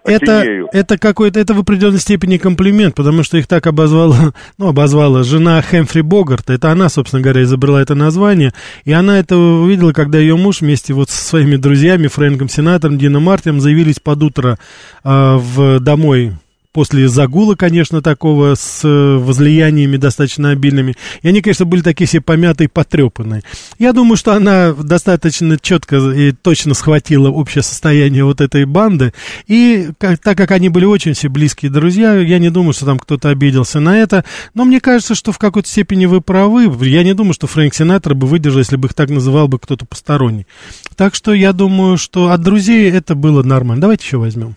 это, 0.05 0.45
это 0.73 0.99
какой-то, 0.99 1.41
это 1.41 1.55
в 1.55 1.61
определенной 1.61 1.99
степени 1.99 2.37
комплимент, 2.37 2.95
потому 2.95 3.23
что 3.23 3.39
их 3.39 3.47
так 3.47 3.67
обозвала, 3.67 4.33
ну, 4.59 4.69
обозвала 4.69 5.23
жена 5.25 5.63
Хэмфри 5.63 6.03
Богарта, 6.03 6.53
это 6.53 6.71
она, 6.71 6.89
собственно 6.89 7.23
говоря, 7.23 7.43
изобрела 7.43 7.81
это 7.81 7.95
название, 7.95 8.53
и 8.85 8.93
она 8.93 9.19
это 9.19 9.37
увидела, 9.37 9.93
когда 9.93 10.19
ее 10.19 10.37
муж 10.37 10.61
вместе 10.61 10.93
вот 10.95 11.11
со 11.11 11.25
своими 11.25 11.57
друзьями, 11.57 12.09
Фрэнком 12.09 12.49
Сенатором, 12.49 12.99
Дином 12.99 13.25
Мартином, 13.25 13.61
заявились 13.61 13.99
под 13.99 14.23
утро 14.23 14.59
э, 15.05 15.37
в, 15.37 15.81
домой 15.81 16.35
после 16.75 17.09
загула, 17.09 17.55
конечно, 17.55 18.03
такого, 18.03 18.57
с 18.57 18.81
э, 18.85 19.17
возлияниями 19.17 19.97
достаточно 19.97 20.51
обильными. 20.51 20.97
И 21.23 21.29
они, 21.29 21.41
конечно, 21.41 21.65
были 21.65 21.83
такие 21.83 22.09
все 22.09 22.21
помятые, 22.21 22.69
потрепанные. 22.69 23.43
Я 23.79 23.93
думаю, 23.93 24.17
что 24.17 24.33
она 24.33 24.73
достаточно 24.73 25.57
четко 25.57 25.97
и 26.11 26.33
точно 26.33 26.75
схватила 26.75 27.31
общее 27.31 27.63
состояние 27.63 28.25
вот 28.25 28.41
этой 28.41 28.65
банды. 28.65 29.15
И 29.47 29.91
как, 29.99 30.19
так 30.19 30.37
как 30.37 30.51
они 30.51 30.69
были 30.69 30.85
очень 30.85 31.13
все 31.13 31.29
близкие 31.29 31.71
друзья, 31.71 32.15
я 32.15 32.41
не 32.41 32.51
думаю, 32.51 32.73
что 32.73 32.87
там 32.87 32.99
кто-то 32.99 33.29
обиделся 33.29 33.79
на 33.79 33.97
это. 33.97 34.25
Но 34.53 34.65
мне 34.65 34.81
кажется, 34.81 35.15
что 35.15 35.31
в 35.31 35.39
какой-то 35.39 35.69
степени 35.69 36.07
вы 36.07 36.21
правы. 36.21 36.65
Я 36.85 37.05
не 37.05 37.15
думаю, 37.15 37.35
что 37.35 37.47
Фрэнк 37.47 37.73
Синатор 37.73 38.17
бы 38.17 38.27
выдержал, 38.27 38.59
если 38.59 38.75
бы 38.75 38.89
их 38.89 38.95
так 38.95 39.11
называл 39.11 39.47
бы 39.47 39.61
кто-то 39.61 39.87
посторонний. 39.87 40.49
Так 40.97 41.15
что 41.15 41.33
я 41.33 41.53
думаю, 41.53 41.99
что 41.99 42.31
от 42.31 42.43
друзей 42.43 42.91
это 42.91 43.15
было 43.15 43.45
нормально. 43.45 43.83
Давайте 43.83 44.05
еще 44.05 44.17
возьмем. 44.17 44.57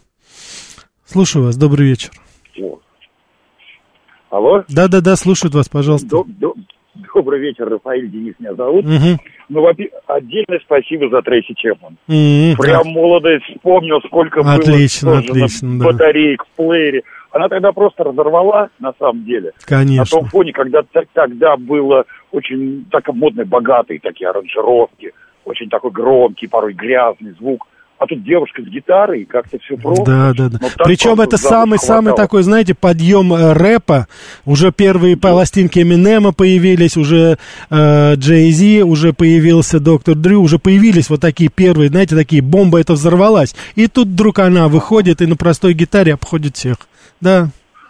Слушаю 1.08 1.46
вас, 1.46 1.56
добрый 1.56 1.88
вечер. 1.88 2.12
Алло? 4.30 4.66
Да-да-да, 4.68 5.16
слушают 5.16 5.56
вас, 5.56 5.70
пожалуйста. 5.70 6.10
До, 6.10 6.26
до, 6.28 6.54
добрый 7.14 7.40
вечер, 7.40 7.70
Рафаэль 7.70 8.10
Денис 8.10 8.34
меня 8.40 8.54
зовут. 8.56 8.84
Угу. 8.84 9.18
Ну, 9.48 9.68
отдельное 10.06 10.60
спасибо 10.66 11.08
за 11.10 11.22
Трейси 11.22 11.54
Чепман. 11.54 11.94
Угу, 12.10 12.62
Прям 12.62 12.84
да. 12.84 12.90
молодость 12.90 13.46
вспомнил, 13.46 14.02
сколько 14.06 14.42
отлично, 14.42 15.12
было 15.12 15.20
отлично, 15.20 15.80
да. 15.80 15.86
батареек 15.86 16.44
в 16.44 16.58
плеере. 16.58 17.04
Она 17.32 17.48
тогда 17.48 17.72
просто 17.72 18.04
разорвала, 18.04 18.70
на 18.80 18.92
самом 19.00 19.24
деле. 19.24 19.54
Конечно. 19.66 20.04
На 20.04 20.06
том 20.06 20.26
фоне, 20.30 20.52
когда 20.52 20.84
тогда 21.14 21.56
было 21.56 22.04
очень 22.34 22.86
так 22.92 23.08
модные, 23.14 23.46
богатые 23.46 24.02
такие 24.02 24.30
аранжировки, 24.30 25.14
очень 25.46 25.70
такой 25.70 25.92
громкий, 25.92 26.48
порой 26.48 26.74
грязный 26.74 27.32
звук 27.40 27.66
а 28.00 28.06
тут 28.06 28.24
девушка 28.24 28.62
с 28.62 28.66
гитарой, 28.66 29.26
как-то 29.26 29.58
все 29.60 29.76
просто. 29.76 30.06
Да, 30.06 30.34
да, 30.38 30.50
да. 30.50 30.60
Причем 30.84 31.20
это 31.20 31.38
самый-самый 31.38 32.16
такой, 32.16 32.44
знаете, 32.44 32.76
подъем 32.76 33.34
э, 33.34 33.54
рэпа. 33.54 34.08
Уже 34.46 34.72
первые 34.72 35.16
да. 35.16 35.30
пластинки 35.30 35.80
Эминема 35.80 36.32
появились, 36.32 36.96
уже 36.96 37.38
э, 37.72 38.14
Джей 38.16 38.52
Зи, 38.52 38.84
уже 38.84 39.14
появился 39.14 39.80
Доктор 39.80 40.14
Дрю, 40.16 40.42
уже 40.42 40.60
появились 40.60 41.10
вот 41.10 41.22
такие 41.22 41.50
первые, 41.50 41.90
знаете, 41.90 42.16
такие, 42.16 42.44
бомба 42.44 42.80
это 42.80 42.94
взорвалась. 42.94 43.56
И 43.76 43.88
тут 43.88 44.10
вдруг 44.10 44.40
она 44.40 44.68
выходит 44.68 45.22
и 45.22 45.26
на 45.26 45.36
простой 45.36 45.74
гитаре 45.74 46.14
обходит 46.14 46.56
всех. 46.56 46.78
Да. 47.20 47.50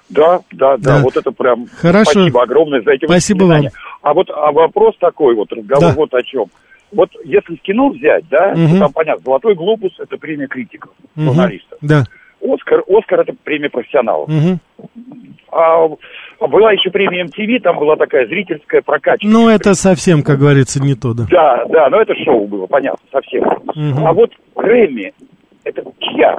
Да, 0.09 0.39
да, 0.53 0.77
да, 0.77 0.97
да. 0.97 1.01
вот 1.03 1.17
это 1.17 1.31
прям 1.31 1.67
Хорошо. 1.81 2.11
спасибо 2.11 2.43
огромное 2.43 2.81
за 2.81 2.91
эти 2.91 3.03
Спасибо 3.03 3.43
вам. 3.43 3.65
А 4.01 4.13
вот 4.13 4.29
а 4.29 4.53
вопрос 4.53 4.95
такой, 5.01 5.35
вот 5.35 5.51
разговор 5.51 5.89
да. 5.89 5.93
вот 5.95 6.13
о 6.13 6.23
чем 6.23 6.45
вот 6.91 7.09
если 7.23 7.55
кино 7.55 7.89
взять, 7.89 8.25
да, 8.29 8.53
угу. 8.53 8.73
то 8.73 8.79
там 8.79 8.93
понятно, 8.93 9.23
«Золотой 9.23 9.55
глобус»— 9.55 9.93
это 9.99 10.17
премия 10.17 10.47
критиков, 10.47 10.91
угу. 11.15 11.25
журналистов. 11.25 11.77
Да. 11.81 12.03
«Оскар», 12.41 12.83
«Оскар»— 12.87 13.19
это 13.21 13.33
премия 13.43 13.69
профессионалов. 13.69 14.29
Угу. 14.29 14.59
А 15.51 15.87
была 16.47 16.71
еще 16.71 16.91
премия 16.91 17.25
MTV, 17.25 17.61
там 17.61 17.79
была 17.79 17.95
такая 17.95 18.27
зрительская 18.27 18.81
прокачка. 18.81 19.27
Ну, 19.27 19.49
это 19.49 19.73
совсем, 19.73 20.21
как 20.21 20.39
говорится, 20.39 20.81
не 20.81 20.93
то, 20.93 21.13
да. 21.13 21.25
Да, 21.29 21.65
да, 21.65 21.89
но 21.89 21.99
это 22.01 22.13
шоу 22.23 22.47
было, 22.47 22.67
понятно, 22.67 22.99
совсем. 23.11 23.43
Угу. 23.43 24.05
А 24.05 24.13
вот 24.13 24.31
Грэмми, 24.55 25.13
это 25.63 25.83
чья? 25.99 26.37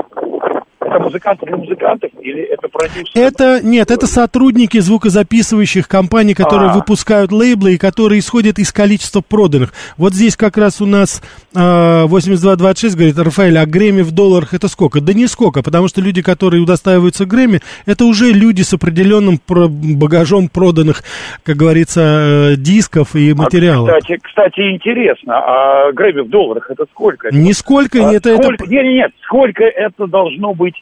Это 0.80 1.00
музыканты 1.00 1.46
для 1.46 1.56
музыкантов 1.56 2.10
или 2.20 2.42
это 2.42 2.68
продюсеры? 2.68 3.26
Это, 3.26 3.60
нет, 3.62 3.90
это 3.90 4.06
сотрудники 4.06 4.78
звукозаписывающих 4.78 5.88
компаний, 5.88 6.34
которые 6.34 6.70
А-а-а. 6.70 6.76
выпускают 6.76 7.32
лейблы 7.32 7.74
и 7.74 7.78
которые 7.78 8.20
исходят 8.20 8.58
из 8.58 8.72
количества 8.72 9.20
проданных. 9.20 9.72
Вот 9.96 10.14
здесь 10.14 10.36
как 10.36 10.56
раз 10.56 10.80
у 10.80 10.86
нас 10.86 11.22
э, 11.54 12.04
8226 12.04 12.96
говорит, 12.96 13.18
Рафаэль, 13.18 13.58
а 13.58 13.66
Грэмми 13.66 14.02
в 14.02 14.12
долларах 14.12 14.54
это 14.54 14.68
сколько? 14.68 15.00
Да 15.00 15.12
не 15.12 15.26
сколько, 15.26 15.62
потому 15.62 15.88
что 15.88 16.00
люди, 16.00 16.22
которые 16.22 16.62
удостаиваются 16.62 17.26
Грэмми, 17.26 17.60
это 17.86 18.04
уже 18.04 18.32
люди 18.32 18.62
с 18.62 18.72
определенным 18.72 19.40
багажом 19.48 20.48
проданных, 20.48 21.02
как 21.42 21.56
говорится, 21.56 22.52
э, 22.52 22.56
дисков 22.56 23.16
и 23.16 23.32
а, 23.32 23.34
материалов. 23.34 23.90
А, 23.90 23.98
кстати, 23.98 24.20
кстати, 24.22 24.60
интересно, 24.70 25.38
а 25.38 25.92
Грэмми 25.92 26.20
в 26.20 26.30
долларах 26.30 26.70
это 26.70 26.86
сколько? 26.92 27.30
Нисколько, 27.32 28.08
а, 28.08 28.12
это, 28.12 28.34
сколько, 28.36 28.54
это... 28.54 28.64
Нет, 28.64 28.84
нет, 28.84 28.94
нет, 28.94 29.10
сколько 29.24 29.64
это 29.64 30.06
должно 30.06 30.54
быть 30.54 30.74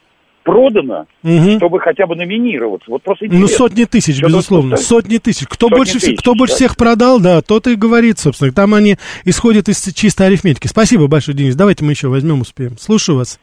продано, 0.46 1.06
угу. 1.24 1.56
чтобы 1.56 1.80
хотя 1.80 2.06
бы 2.06 2.14
номинироваться. 2.14 2.88
Вот 2.88 3.02
просто 3.02 3.26
Ну, 3.28 3.48
сотни 3.48 3.84
тысяч, 3.84 4.18
Что 4.18 4.28
безусловно. 4.28 4.76
Сотни 4.76 5.18
тысяч. 5.18 5.46
Кто 5.48 5.66
сотни 5.66 5.76
больше, 5.76 5.92
тысяч, 5.94 6.18
кто 6.20 6.34
больше 6.34 6.54
да? 6.54 6.56
всех 6.56 6.76
продал, 6.76 7.20
да, 7.20 7.42
тот 7.42 7.66
и 7.66 7.74
говорит, 7.74 8.20
собственно. 8.20 8.52
Там 8.52 8.72
они 8.72 8.96
исходят 9.24 9.68
из 9.68 9.82
чистой 9.92 10.28
арифметики. 10.28 10.68
Спасибо 10.68 11.08
большое, 11.08 11.36
Денис. 11.36 11.56
Давайте 11.56 11.84
мы 11.84 11.90
еще 11.90 12.06
возьмем, 12.06 12.40
успеем. 12.42 12.78
Слушаю 12.78 13.18
вас. 13.18 13.40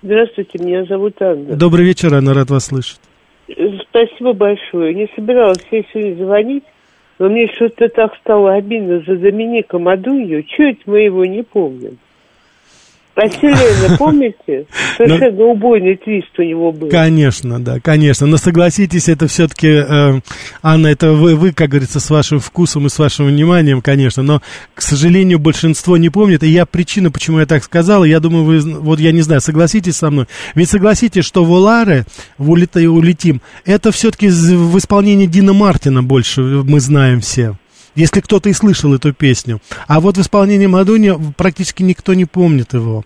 Здравствуйте, 0.00 0.58
меня 0.64 0.84
зовут 0.86 1.20
Анна. 1.20 1.56
Добрый 1.56 1.84
вечер, 1.84 2.14
Анна, 2.14 2.32
рад 2.32 2.50
вас 2.50 2.66
слышать. 2.66 3.00
Спасибо 3.90 4.32
большое. 4.32 4.94
Не 4.94 5.08
собиралась 5.14 5.62
я 5.70 5.82
сегодня 5.92 6.24
звонить, 6.24 6.64
но 7.18 7.28
мне 7.28 7.48
что-то 7.54 7.88
так 7.90 8.14
стало 8.22 8.54
обидно 8.54 9.02
за 9.06 9.16
Доминика 9.16 9.78
Мадунью. 9.78 10.42
Чуть 10.44 10.86
мы 10.86 11.00
его 11.00 11.26
не 11.26 11.42
помним. 11.42 11.98
Селена, 13.16 13.96
помните? 13.98 14.66
Совершенно 14.96 15.38
Но... 15.38 15.50
убойный 15.52 15.96
твист 15.96 16.36
у 16.38 16.42
него 16.42 16.72
был. 16.72 16.88
Конечно, 16.88 17.60
да, 17.60 17.78
конечно. 17.80 18.26
Но 18.26 18.36
согласитесь, 18.36 19.08
это 19.08 19.28
все-таки, 19.28 19.68
э, 19.68 20.20
Анна, 20.62 20.86
это 20.88 21.12
вы, 21.12 21.36
вы, 21.36 21.52
как 21.52 21.70
говорится, 21.70 22.00
с 22.00 22.10
вашим 22.10 22.40
вкусом 22.40 22.86
и 22.86 22.90
с 22.90 22.98
вашим 22.98 23.26
вниманием, 23.26 23.82
конечно. 23.82 24.22
Но, 24.22 24.42
к 24.74 24.82
сожалению, 24.82 25.38
большинство 25.38 25.96
не 25.96 26.10
помнит. 26.10 26.42
И 26.42 26.48
я 26.48 26.66
причина, 26.66 27.10
почему 27.10 27.38
я 27.38 27.46
так 27.46 27.62
сказал, 27.62 28.04
я 28.04 28.18
думаю, 28.18 28.44
вы, 28.44 28.60
вот 28.60 28.98
я 28.98 29.12
не 29.12 29.22
знаю, 29.22 29.40
согласитесь 29.40 29.96
со 29.96 30.10
мной. 30.10 30.26
Ведь 30.54 30.68
согласитесь, 30.68 31.24
что 31.24 31.44
Воларе, 31.44 32.04
в 32.38 32.50
улетим, 32.50 33.40
это 33.64 33.92
все-таки 33.92 34.28
в 34.28 34.76
исполнении 34.78 35.26
Дина 35.26 35.52
Мартина 35.52 36.02
больше 36.02 36.40
мы 36.42 36.80
знаем 36.80 37.20
все 37.20 37.56
если 37.94 38.20
кто-то 38.20 38.48
и 38.48 38.52
слышал 38.52 38.94
эту 38.94 39.12
песню. 39.12 39.60
А 39.86 40.00
вот 40.00 40.16
в 40.16 40.20
исполнении 40.20 40.66
Мадуни 40.66 41.12
практически 41.36 41.82
никто 41.82 42.14
не 42.14 42.24
помнит 42.24 42.72
его. 42.72 43.04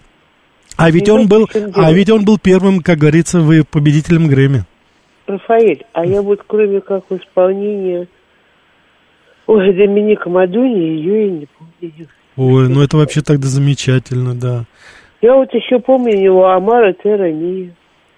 А 0.77 0.91
ведь 0.91 1.09
он 1.09 1.27
был, 1.27 1.49
а 1.75 1.93
ведь 1.93 2.11
он 2.11 2.25
был 2.25 2.39
первым, 2.39 2.81
как 2.81 2.99
говорится, 2.99 3.41
вы 3.41 3.65
победителем 3.65 4.29
Грэмми. 4.29 4.65
Рафаэль, 5.27 5.85
а 5.93 6.07
я 6.07 6.23
вот 6.23 6.43
кроме 6.47 6.81
как 6.81 7.05
в 7.11 7.17
исполнении 7.17 8.09
Ой, 9.49 9.73
Доминика 9.73 10.29
Мадуни, 10.29 10.79
ее 10.79 11.27
и 11.27 11.31
не 11.31 11.47
помню. 11.47 12.09
Ой, 12.37 12.69
ну 12.69 12.83
это 12.83 12.99
вообще 12.99 13.23
тогда 13.23 13.49
замечательно, 13.49 14.35
да. 14.35 14.65
Я 15.23 15.35
вот 15.35 15.53
еще 15.55 15.79
помню 15.81 16.17
его 16.17 16.49
Амара 16.49 16.93
Терани. 16.93 17.73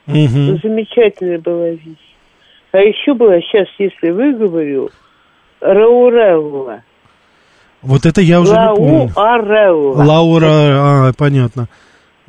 Угу. 0.09 0.59
Замечательная 0.63 1.39
была 1.39 1.71
вещь. 1.71 2.17
А 2.73 2.79
еще 2.79 3.15
была, 3.15 3.41
сейчас, 3.41 3.69
если 3.79 4.11
выговорю, 4.11 4.91
Раурелла. 5.61 6.83
Вот 7.83 8.05
это 8.05 8.21
я 8.21 8.41
уже 8.41 8.53
Лау 8.53 8.79
не 8.79 9.09
помню. 9.09 9.13
Арелла. 9.17 10.05
Лаура, 10.05 10.49
а, 10.49 11.13
понятно. 11.17 11.69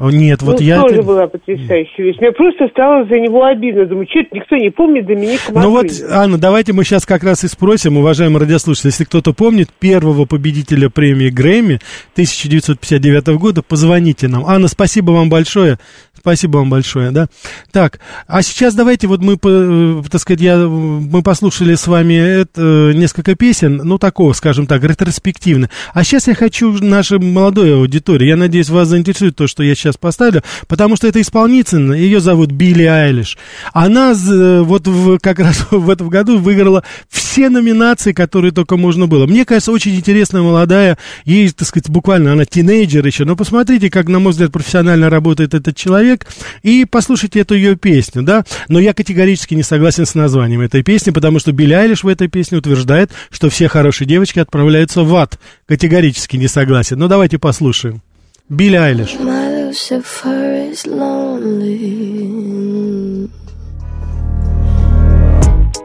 Нет, 0.10 0.42
вот 0.42 0.60
ну, 0.60 0.66
я... 0.66 0.82
тоже 0.82 1.04
была 1.04 1.28
потрясающая 1.28 2.06
вещь. 2.06 2.18
Мне 2.20 2.32
просто 2.32 2.68
стало 2.70 3.06
за 3.06 3.20
него 3.20 3.44
обидно. 3.44 3.86
Думаю, 3.86 4.08
что 4.10 4.20
это 4.20 4.36
никто 4.36 4.56
не 4.56 4.70
помнит 4.70 5.06
Доминика 5.06 5.52
Ну 5.54 5.70
вот. 5.70 5.88
Анна, 6.10 6.38
давайте 6.38 6.74
мы 6.74 6.84
сейчас 6.84 7.06
как 7.06 7.24
раз 7.24 7.44
и 7.44 7.48
спросим, 7.48 7.98
уважаемые 7.98 8.42
радиослушатели, 8.42 8.88
если 8.88 9.04
кто-то 9.04 9.34
помнит 9.34 9.70
первого 9.80 10.26
победителя 10.26 10.90
премии 10.90 11.30
Грэмми 11.30 11.80
1959 12.14 13.28
года, 13.40 13.62
позвоните 13.62 14.28
нам. 14.28 14.46
Анна, 14.46 14.68
спасибо 14.68 15.12
вам 15.12 15.30
большое. 15.30 15.78
Спасибо 16.22 16.58
вам 16.58 16.70
большое, 16.70 17.10
да. 17.10 17.28
Так, 17.72 18.00
а 18.28 18.44
сейчас 18.44 18.76
давайте 18.76 19.08
вот 19.08 19.22
мы, 19.22 19.40
э, 19.44 20.04
так 20.10 20.22
сказать, 20.22 20.40
я, 20.40 20.58
мы 20.58 21.24
послушали 21.24 21.74
с 21.74 21.88
вами 21.88 22.14
это, 22.14 22.62
э, 22.62 22.94
несколько 22.94 23.34
песен, 23.34 23.78
ну, 23.84 23.98
такого, 23.98 24.34
скажем 24.34 24.68
так, 24.68 24.84
ретроспективно. 24.84 25.72
А 25.96 26.04
сейчас 26.04 26.28
я 26.28 26.36
хочу 26.36 26.74
нашей 26.74 27.18
молодой 27.18 27.74
аудитории, 27.74 28.28
я 28.28 28.36
надеюсь, 28.36 28.70
вас 28.70 28.90
заинтересует 28.90 29.36
то, 29.36 29.48
что 29.48 29.64
я 29.64 29.74
сейчас 29.74 29.91
поставлю, 29.98 30.44
потому 30.68 30.96
что 30.96 31.08
это 31.08 31.22
исполнительница, 31.22 31.94
ее 31.94 32.20
зовут 32.20 32.52
Билли 32.52 32.84
Айлиш. 32.84 33.38
Она 33.74 34.14
з- 34.14 34.62
вот 34.64 34.88
в- 34.88 35.20
как 35.20 35.40
раз 35.40 35.66
в 35.72 35.90
этом 35.90 36.10
году 36.10 36.38
выиграла 36.40 36.84
все 37.10 37.50
номинации, 37.50 38.12
которые 38.12 38.52
только 38.52 38.78
можно 38.78 39.08
было. 39.08 39.26
Мне 39.26 39.46
кажется, 39.46 39.72
очень 39.72 39.96
интересная 39.96 40.42
молодая, 40.42 40.98
ей, 41.26 41.50
так 41.50 41.68
сказать, 41.68 41.90
буквально 41.90 42.34
она 42.34 42.46
тинейджер 42.46 43.06
еще, 43.06 43.26
но 43.26 43.36
посмотрите, 43.36 43.90
как, 43.90 44.08
на 44.08 44.20
мой 44.20 44.32
взгляд, 44.32 44.52
профессионально 44.52 45.10
работает 45.10 45.54
этот 45.54 45.76
человек, 45.76 46.26
и 46.64 46.86
послушайте 46.90 47.40
эту 47.40 47.56
ее 47.56 47.76
песню, 47.76 48.22
да. 48.24 48.44
Но 48.68 48.80
я 48.80 48.94
категорически 48.94 49.54
не 49.56 49.64
согласен 49.64 50.06
с 50.06 50.16
названием 50.16 50.62
этой 50.62 50.84
песни, 50.84 51.12
потому 51.12 51.40
что 51.40 51.52
Билли 51.52 51.74
Айлиш 51.74 52.04
в 52.04 52.08
этой 52.08 52.28
песне 52.28 52.58
утверждает, 52.58 53.12
что 53.30 53.50
все 53.50 53.68
хорошие 53.68 54.08
девочки 54.08 54.40
отправляются 54.40 55.04
в 55.04 55.16
ад. 55.16 55.40
Категорически 55.68 56.38
не 56.38 56.48
согласен. 56.48 57.00
Но 57.00 57.08
давайте 57.08 57.38
послушаем. 57.40 58.02
Билли 58.50 58.76
Айлиш. 58.76 59.41
Lucifer 59.72 60.52
is 60.70 60.86
lonely. 60.86 61.80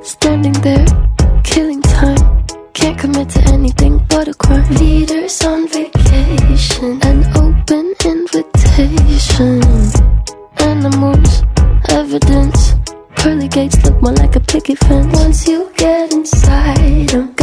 Standing 0.03 0.55
there, 0.55 0.87
killing 1.45 1.83
time. 1.83 2.19
Can't 2.75 2.99
commit 2.99 3.29
to 3.29 3.41
anything 3.53 4.05
but 4.09 4.27
a 4.27 4.35
crime. 4.35 4.69
Leaders 4.75 5.41
on 5.45 5.69
vacation, 5.69 6.99
an 7.03 7.19
open 7.37 7.95
invitation. 8.05 9.63
Animals, 10.59 11.45
evidence. 11.89 12.75
Pearly 13.15 13.47
gates 13.47 13.81
look 13.85 14.03
more 14.03 14.15
like 14.15 14.35
a 14.35 14.41
picket 14.41 14.79
fence. 14.79 15.15
Once 15.15 15.47
you 15.47 15.71
get 15.77 16.13
inside 16.13 17.15
'em, 17.15 17.36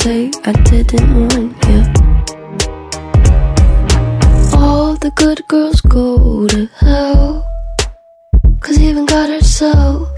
say 0.00 0.30
I 0.46 0.52
didn't 0.52 1.12
want 1.14 1.52
you. 1.68 1.80
All 4.58 4.96
the 4.96 5.12
good 5.14 5.46
girls 5.46 5.82
go 5.82 6.46
to 6.46 6.66
hell. 6.78 7.44
Cause 8.60 8.78
even 8.80 9.04
God 9.04 9.28
herself 9.28 10.08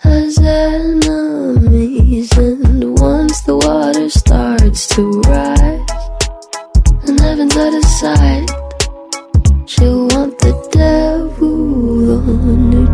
has 0.00 0.38
enemies. 0.38 2.30
And 2.36 2.98
once 2.98 3.40
the 3.42 3.56
water 3.56 4.10
starts 4.10 4.86
to 4.94 5.02
rise, 5.22 5.90
and 7.08 7.18
heaven's 7.20 7.56
out 7.56 7.74
of 7.74 7.84
sight, 8.00 8.46
she'll 9.64 10.08
want 10.08 10.38
the 10.40 10.52
devil 10.72 12.12
on 12.18 12.72
her 12.72 12.93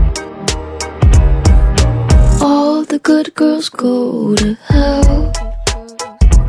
The 2.91 2.99
good 2.99 3.33
girls 3.35 3.69
go 3.69 4.35
to 4.35 4.53
hell. 4.67 5.31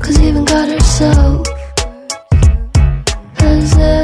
Cause 0.03 0.19
even 0.21 0.45
God 0.45 0.69
herself 0.71 1.47
has. 3.39 4.02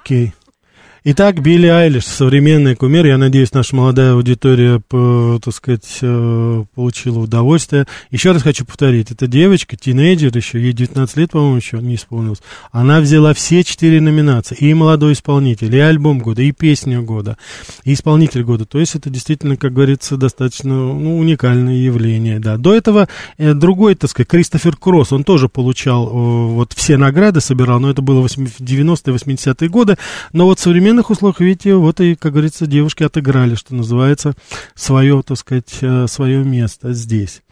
Ok. 0.00 0.32
Итак, 1.02 1.40
Билли 1.40 1.66
Айлиш, 1.66 2.04
современный 2.04 2.76
кумир. 2.76 3.06
Я 3.06 3.16
надеюсь, 3.16 3.54
наша 3.54 3.74
молодая 3.74 4.12
аудитория, 4.12 4.82
по- 4.86 5.40
так 5.42 5.54
сказать, 5.54 5.98
э, 6.02 6.64
получила 6.74 7.20
удовольствие. 7.20 7.86
Еще 8.10 8.32
раз 8.32 8.42
хочу 8.42 8.66
повторить, 8.66 9.10
эта 9.10 9.26
девочка, 9.26 9.78
тинейджер 9.78 10.36
еще, 10.36 10.60
ей 10.60 10.74
19 10.74 11.16
лет, 11.16 11.30
по-моему, 11.30 11.56
еще 11.56 11.78
не 11.78 11.94
исполнилось. 11.94 12.42
Она 12.70 13.00
взяла 13.00 13.32
все 13.32 13.64
четыре 13.64 14.02
номинации. 14.02 14.56
И 14.56 14.74
молодой 14.74 15.14
исполнитель, 15.14 15.74
и 15.74 15.78
альбом 15.78 16.18
года, 16.18 16.42
и 16.42 16.52
песня 16.52 17.00
года, 17.00 17.38
и 17.84 17.94
исполнитель 17.94 18.42
года. 18.42 18.66
То 18.66 18.78
есть 18.78 18.94
это 18.94 19.08
действительно, 19.08 19.56
как 19.56 19.72
говорится, 19.72 20.18
достаточно 20.18 20.74
ну, 20.74 21.18
уникальное 21.18 21.76
явление. 21.76 22.40
Да. 22.40 22.58
До 22.58 22.74
этого 22.74 23.08
э, 23.38 23.54
другой, 23.54 23.94
так 23.94 24.10
сказать, 24.10 24.28
Кристофер 24.28 24.76
Кросс, 24.76 25.12
он 25.12 25.24
тоже 25.24 25.48
получал 25.48 26.08
э, 26.08 26.10
вот 26.10 26.74
все 26.74 26.98
награды, 26.98 27.40
собирал, 27.40 27.80
но 27.80 27.88
это 27.88 28.02
было 28.02 28.20
в 28.20 28.36
90-е, 28.36 29.14
80-е 29.14 29.68
годы. 29.70 29.96
Но 30.34 30.44
вот 30.44 30.58
в 30.58 30.89
современных 30.90 31.10
условиях, 31.10 31.40
видите, 31.40 31.74
вот 31.76 32.00
и, 32.00 32.16
как 32.16 32.32
говорится, 32.32 32.66
девушки 32.66 33.04
отыграли, 33.04 33.54
что 33.54 33.76
называется, 33.76 34.34
свое, 34.74 35.22
так 35.22 35.38
сказать, 35.38 35.78
э, 35.82 36.06
свое 36.08 36.42
место 36.42 36.92
здесь. 36.92 37.42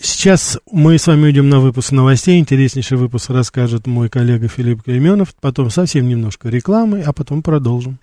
Сейчас 0.00 0.58
мы 0.72 0.98
с 0.98 1.06
вами 1.06 1.26
уйдем 1.26 1.48
на 1.48 1.60
выпуск 1.60 1.92
новостей. 1.92 2.40
Интереснейший 2.40 2.96
выпуск 2.96 3.30
расскажет 3.30 3.86
мой 3.86 4.08
коллега 4.08 4.48
Филипп 4.48 4.82
Клейменов. 4.82 5.34
Потом 5.40 5.70
совсем 5.70 6.08
немножко 6.08 6.48
рекламы, 6.48 7.02
а 7.02 7.12
потом 7.12 7.42
продолжим. 7.42 7.98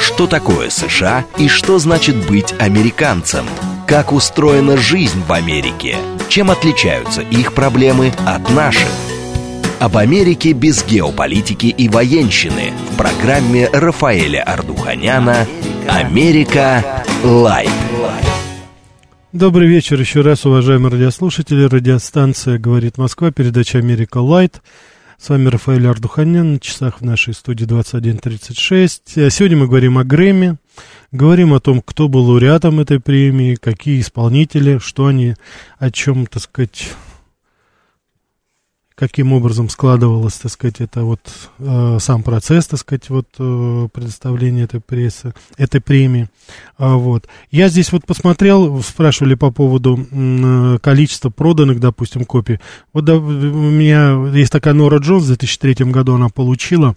Что 0.00 0.28
такое 0.28 0.70
США 0.70 1.24
и 1.38 1.48
что 1.48 1.80
значит 1.80 2.14
быть 2.28 2.54
американцем? 2.60 3.46
Как 3.88 4.12
устроена 4.12 4.76
жизнь 4.76 5.22
в 5.26 5.32
Америке? 5.32 5.96
Чем 6.28 6.50
отличаются 6.50 7.22
их 7.22 7.52
проблемы 7.54 8.12
от 8.26 8.48
наших? 8.50 8.88
Об 9.84 9.98
Америке 9.98 10.54
без 10.54 10.82
геополитики 10.82 11.66
и 11.66 11.90
военщины 11.90 12.72
в 12.90 12.96
программе 12.96 13.68
Рафаэля 13.68 14.42
Ардуханяна 14.42 15.46
«Америка. 15.86 17.04
Light». 17.22 17.68
Добрый 19.32 19.68
вечер 19.68 20.00
еще 20.00 20.22
раз, 20.22 20.46
уважаемые 20.46 20.90
радиослушатели. 20.90 21.64
Радиостанция 21.64 22.56
«Говорит 22.58 22.96
Москва», 22.96 23.30
передача 23.30 23.76
«Америка 23.76 24.22
Light». 24.22 24.62
С 25.18 25.28
вами 25.28 25.48
Рафаэль 25.48 25.86
Ардуханян, 25.86 26.54
на 26.54 26.60
часах 26.60 27.02
в 27.02 27.04
нашей 27.04 27.34
студии 27.34 27.66
21.36. 27.66 29.26
А 29.26 29.28
Сегодня 29.28 29.58
мы 29.58 29.66
говорим 29.66 29.98
о 29.98 30.04
Грэмми, 30.04 30.56
говорим 31.12 31.52
о 31.52 31.60
том, 31.60 31.82
кто 31.82 32.08
был 32.08 32.22
лауреатом 32.22 32.80
этой 32.80 33.00
премии, 33.00 33.56
какие 33.56 34.00
исполнители, 34.00 34.78
что 34.78 35.08
они, 35.08 35.34
о 35.78 35.90
чем, 35.90 36.24
так 36.24 36.42
сказать, 36.42 36.88
каким 38.94 39.32
образом 39.32 39.68
складывалось, 39.68 40.34
так 40.34 40.52
сказать, 40.52 40.80
это 40.80 41.02
вот 41.02 41.20
э, 41.58 41.98
сам 42.00 42.22
процесс, 42.22 42.66
так 42.66 42.78
сказать, 42.78 43.10
вот 43.10 43.26
э, 43.38 43.88
предоставления 43.92 44.62
этой 44.62 44.80
прессы, 44.80 45.34
этой 45.56 45.80
премии. 45.80 46.28
А, 46.78 46.94
вот. 46.96 47.26
Я 47.50 47.68
здесь 47.68 47.90
вот 47.90 48.06
посмотрел, 48.06 48.82
спрашивали 48.82 49.34
по 49.34 49.50
поводу 49.50 49.98
э, 49.98 50.78
количества 50.80 51.30
проданных, 51.30 51.80
допустим, 51.80 52.24
копий. 52.24 52.60
Вот 52.92 53.04
да, 53.04 53.16
у 53.16 53.20
меня 53.20 54.30
есть 54.32 54.52
такая 54.52 54.74
Нора 54.74 54.98
Джонс 54.98 55.24
в 55.24 55.28
2003 55.28 55.86
году, 55.86 56.14
она 56.14 56.28
получила 56.28 56.94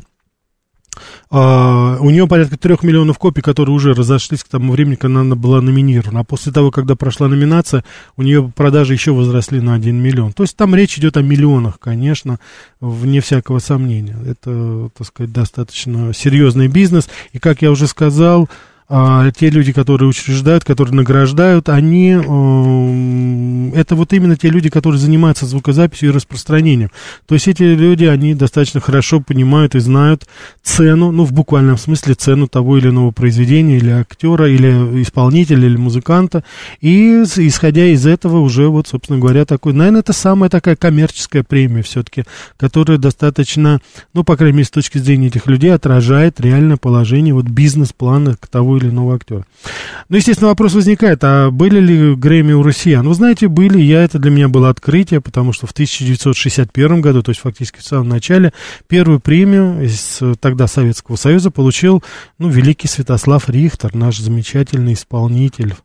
Uh, 1.29 1.97
у 1.99 2.09
нее 2.09 2.27
порядка 2.27 2.57
трех 2.57 2.83
миллионов 2.83 3.17
копий, 3.17 3.41
которые 3.41 3.75
уже 3.75 3.93
разошлись 3.93 4.43
к 4.43 4.47
тому 4.47 4.73
времени, 4.73 4.95
когда 4.95 5.21
она 5.21 5.35
была 5.35 5.61
номинирована. 5.61 6.21
А 6.21 6.23
после 6.23 6.51
того, 6.51 6.71
когда 6.71 6.95
прошла 6.95 7.27
номинация, 7.27 7.83
у 8.15 8.23
нее 8.23 8.51
продажи 8.55 8.93
еще 8.93 9.11
возросли 9.11 9.59
на 9.59 9.73
1 9.73 9.95
миллион. 9.95 10.33
То 10.33 10.43
есть 10.43 10.55
там 10.55 10.75
речь 10.75 10.97
идет 10.97 11.17
о 11.17 11.21
миллионах, 11.21 11.79
конечно, 11.79 12.39
вне 12.79 13.21
всякого 13.21 13.59
сомнения. 13.59 14.17
Это, 14.25 14.89
так 14.97 15.07
сказать, 15.07 15.31
достаточно 15.33 16.13
серьезный 16.13 16.67
бизнес. 16.67 17.09
И, 17.33 17.39
как 17.39 17.61
я 17.61 17.71
уже 17.71 17.87
сказал, 17.87 18.49
а, 18.89 19.29
те 19.31 19.49
люди, 19.49 19.73
которые 19.73 20.07
учреждают, 20.07 20.63
которые 20.63 20.95
награждают, 20.95 21.67
они, 21.67 22.11
э, 22.11 23.77
это 23.77 23.95
вот 23.95 24.13
именно 24.13 24.37
те 24.37 24.49
люди, 24.49 24.69
которые 24.69 24.97
занимаются 24.97 25.45
звукозаписью 25.45 26.09
и 26.09 26.13
распространением. 26.13 26.89
То 27.25 27.35
есть 27.35 27.49
эти 27.49 27.63
люди, 27.63 28.05
они 28.05 28.33
достаточно 28.33 28.79
хорошо 28.79 29.19
понимают 29.19 29.75
и 29.75 29.79
знают 29.79 30.25
цену, 30.63 31.11
ну, 31.11 31.25
в 31.25 31.33
буквальном 31.33 31.77
смысле, 31.77 32.13
цену 32.13 32.47
того 32.47 32.77
или 32.77 32.87
иного 32.87 33.11
произведения, 33.11 33.75
или 33.75 33.89
актера, 33.89 34.49
или 34.49 35.01
исполнителя, 35.01 35.67
или 35.67 35.75
музыканта. 35.75 36.45
И 36.79 37.23
исходя 37.23 37.87
из 37.87 38.05
этого 38.05 38.39
уже, 38.39 38.69
вот, 38.69 38.87
собственно 38.87 39.19
говоря, 39.19 39.43
такой, 39.43 39.73
наверное, 39.73 39.99
это 39.99 40.13
самая 40.13 40.49
такая 40.49 40.77
коммерческая 40.77 41.43
премия 41.43 41.81
все-таки, 41.83 42.23
которая 42.55 42.97
достаточно, 42.97 43.81
ну, 44.13 44.23
по 44.23 44.37
крайней 44.37 44.59
мере, 44.59 44.65
с 44.65 44.71
точки 44.71 44.97
зрения 44.97 45.27
этих 45.27 45.45
людей, 45.47 45.73
отражает 45.73 46.39
реальное 46.39 46.77
положение 46.77 47.33
вот 47.33 47.47
бизнес-плана 47.47 48.37
того 48.49 48.76
или 48.77 48.89
иного 48.89 49.15
актера. 49.15 49.45
Ну, 50.09 50.17
естественно, 50.17 50.49
вопрос 50.49 50.73
возникает, 50.73 51.19
а 51.23 51.51
были 51.51 51.79
ли 51.79 52.15
Грэмми 52.15 52.53
у 52.53 52.63
россиян? 52.63 53.07
Вы 53.07 53.13
знаете, 53.13 53.47
были, 53.47 53.79
я, 53.79 54.03
это 54.03 54.19
для 54.19 54.31
меня 54.31 54.47
было 54.47 54.69
открытие, 54.69 55.21
потому 55.21 55.53
что 55.53 55.67
в 55.67 55.71
1961 55.71 57.01
году, 57.01 57.23
то 57.23 57.31
есть 57.31 57.41
фактически 57.41 57.79
в 57.79 57.83
самом 57.83 58.09
начале, 58.09 58.53
первую 58.87 59.19
премию 59.19 59.83
из 59.83 60.21
тогда 60.39 60.67
Советского 60.67 61.15
Союза 61.15 61.51
получил, 61.51 62.03
ну, 62.37 62.49
великий 62.49 62.87
Святослав 62.87 63.49
Рихтер, 63.49 63.95
наш 63.95 64.17
замечательный 64.17 64.93
исполнитель, 64.93 65.75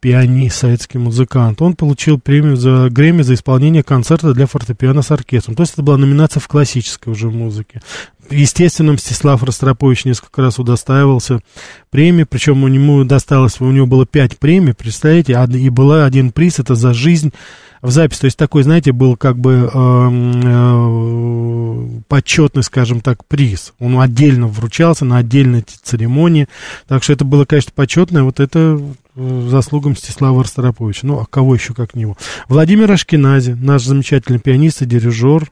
пианист, 0.00 0.58
советский 0.58 0.98
музыкант. 0.98 1.62
Он 1.62 1.74
получил 1.74 2.18
премию 2.18 2.56
за 2.56 2.88
Грэмми 2.90 3.22
за 3.22 3.34
исполнение 3.34 3.82
концерта 3.82 4.32
для 4.34 4.46
фортепиано 4.46 5.02
с 5.02 5.10
оркестром. 5.10 5.54
То 5.54 5.62
есть 5.62 5.74
это 5.74 5.82
была 5.82 5.96
номинация 5.96 6.40
в 6.40 6.48
классической 6.48 7.10
уже 7.10 7.30
музыке. 7.30 7.82
Естественно, 8.30 8.92
Мстислав 8.92 9.42
Ростропович 9.42 10.04
несколько 10.04 10.42
раз 10.42 10.58
удостаивался 10.58 11.40
премии, 11.90 12.24
причем 12.24 12.64
у 12.64 12.68
него 12.68 13.04
досталось, 13.04 13.60
у 13.60 13.70
него 13.70 13.86
было 13.86 14.06
пять 14.06 14.38
премий, 14.38 14.74
представляете, 14.74 15.38
и 15.58 15.68
была 15.68 16.06
один 16.06 16.30
приз, 16.30 16.58
это 16.58 16.74
за 16.74 16.94
жизнь 16.94 17.32
в 17.82 17.90
запись. 17.90 18.18
То 18.18 18.26
есть 18.26 18.38
такой, 18.38 18.62
знаете, 18.62 18.92
был 18.92 19.16
как 19.16 19.36
бы 19.38 19.68
э, 19.72 20.08
э, 20.44 22.00
почетный, 22.08 22.62
скажем 22.62 23.00
так, 23.00 23.26
приз. 23.26 23.74
Он 23.80 24.00
отдельно 24.00 24.46
вручался 24.46 25.04
на 25.04 25.18
отдельной 25.18 25.64
церемонии. 25.82 26.48
Так 26.86 27.02
что 27.02 27.12
это 27.12 27.24
было, 27.24 27.44
конечно, 27.44 27.72
почетное. 27.74 28.22
Вот 28.22 28.38
это 28.40 28.80
э, 29.16 29.48
заслуга 29.48 29.90
Мстислава 29.90 30.42
Ростроповича. 30.42 31.06
Ну, 31.06 31.20
а 31.20 31.26
кого 31.26 31.54
еще 31.54 31.74
как 31.74 31.94
него? 31.94 32.16
Владимир 32.48 32.90
Ашкинази, 32.90 33.52
наш 33.52 33.82
замечательный 33.82 34.38
пианист 34.38 34.82
и 34.82 34.86
дирижер, 34.86 35.50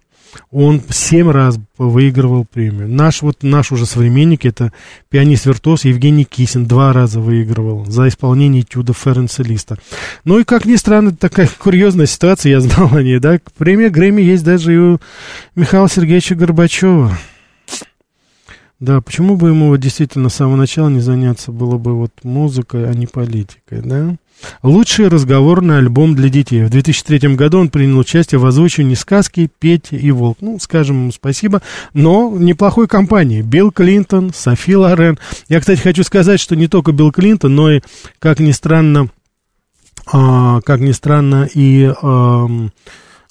он 0.51 0.81
семь 0.91 1.31
раз 1.31 1.59
выигрывал 1.79 2.45
премию. 2.45 2.89
Наш, 2.89 3.23
вот, 3.23 3.43
наш 3.43 3.73
уже 3.73 3.87
современник, 3.87 4.45
это 4.45 4.73
пианист-виртуоз 5.09 5.85
Евгений 5.85 6.25
Кисин, 6.25 6.67
два 6.67 6.93
раза 6.93 7.21
выигрывал 7.21 7.85
за 7.87 8.09
исполнение 8.09 8.63
этюда 8.63 8.93
Ференса 8.93 9.43
Листа. 9.43 9.77
Ну 10.25 10.39
и, 10.39 10.45
как 10.45 10.65
ни 10.67 10.77
странно, 10.77 11.15
такая 11.15 11.49
курьезная 11.59 12.07
ситуация, 12.07 12.51
я 12.51 12.61
знал 12.61 12.95
о 12.95 13.03
ней, 13.03 13.19
да, 13.19 13.39
премия 13.57 13.91
Грэмми 13.91 14.23
есть 14.23 14.45
даже 14.45 14.75
и 14.75 14.79
у 14.79 14.99
Михаила 15.55 15.89
Сергеевича 15.89 16.35
Горбачева. 16.35 17.17
Да, 18.81 19.03
почему 19.03 19.37
бы 19.37 19.49
ему 19.49 19.69
вот 19.69 19.77
действительно 19.77 20.31
с 20.31 20.37
самого 20.37 20.57
начала 20.57 20.89
не 20.89 21.01
заняться 21.01 21.53
было 21.53 21.77
бы 21.77 21.95
вот 21.95 22.13
музыкой, 22.23 22.91
а 22.91 22.95
не 22.95 23.07
политикой, 23.07 23.83
да? 23.83 24.17
Лучший 24.63 25.09
разговорный 25.09 25.77
альбом 25.77 26.15
для 26.15 26.31
детей. 26.31 26.65
В 26.65 26.71
2003 26.71 27.35
году 27.35 27.59
он 27.59 27.69
принял 27.69 27.99
участие 27.99 28.39
в 28.39 28.47
озвучивании 28.47 28.95
сказки 28.95 29.51
«Петя 29.59 29.97
и 29.97 30.11
Волк». 30.11 30.39
Ну, 30.41 30.59
скажем 30.59 30.97
ему 30.97 31.13
спасибо, 31.13 31.61
но 31.93 32.35
неплохой 32.35 32.89
компании. 32.89 33.43
Билл 33.43 33.71
Клинтон, 33.71 34.33
Софи 34.35 34.75
Лорен. 34.75 35.19
Я, 35.51 35.61
кстати, 35.61 35.81
хочу 35.81 36.03
сказать, 36.03 36.41
что 36.41 36.57
не 36.57 36.67
только 36.67 36.93
Билл 36.93 37.13
Клинтон, 37.13 37.55
но 37.55 37.71
и, 37.71 37.83
как 38.19 38.39
ни 38.41 38.53
странно, 38.53 39.11
а, 40.11 40.63
как 40.63 40.81
ни 40.81 40.93
странно, 40.93 41.47
и 41.53 41.93
а, 42.01 42.47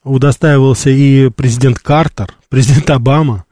удостаивался 0.04 0.92
и 0.92 1.30
президент 1.30 1.80
Картер, 1.80 2.32
президент 2.50 2.88
Обама 2.92 3.46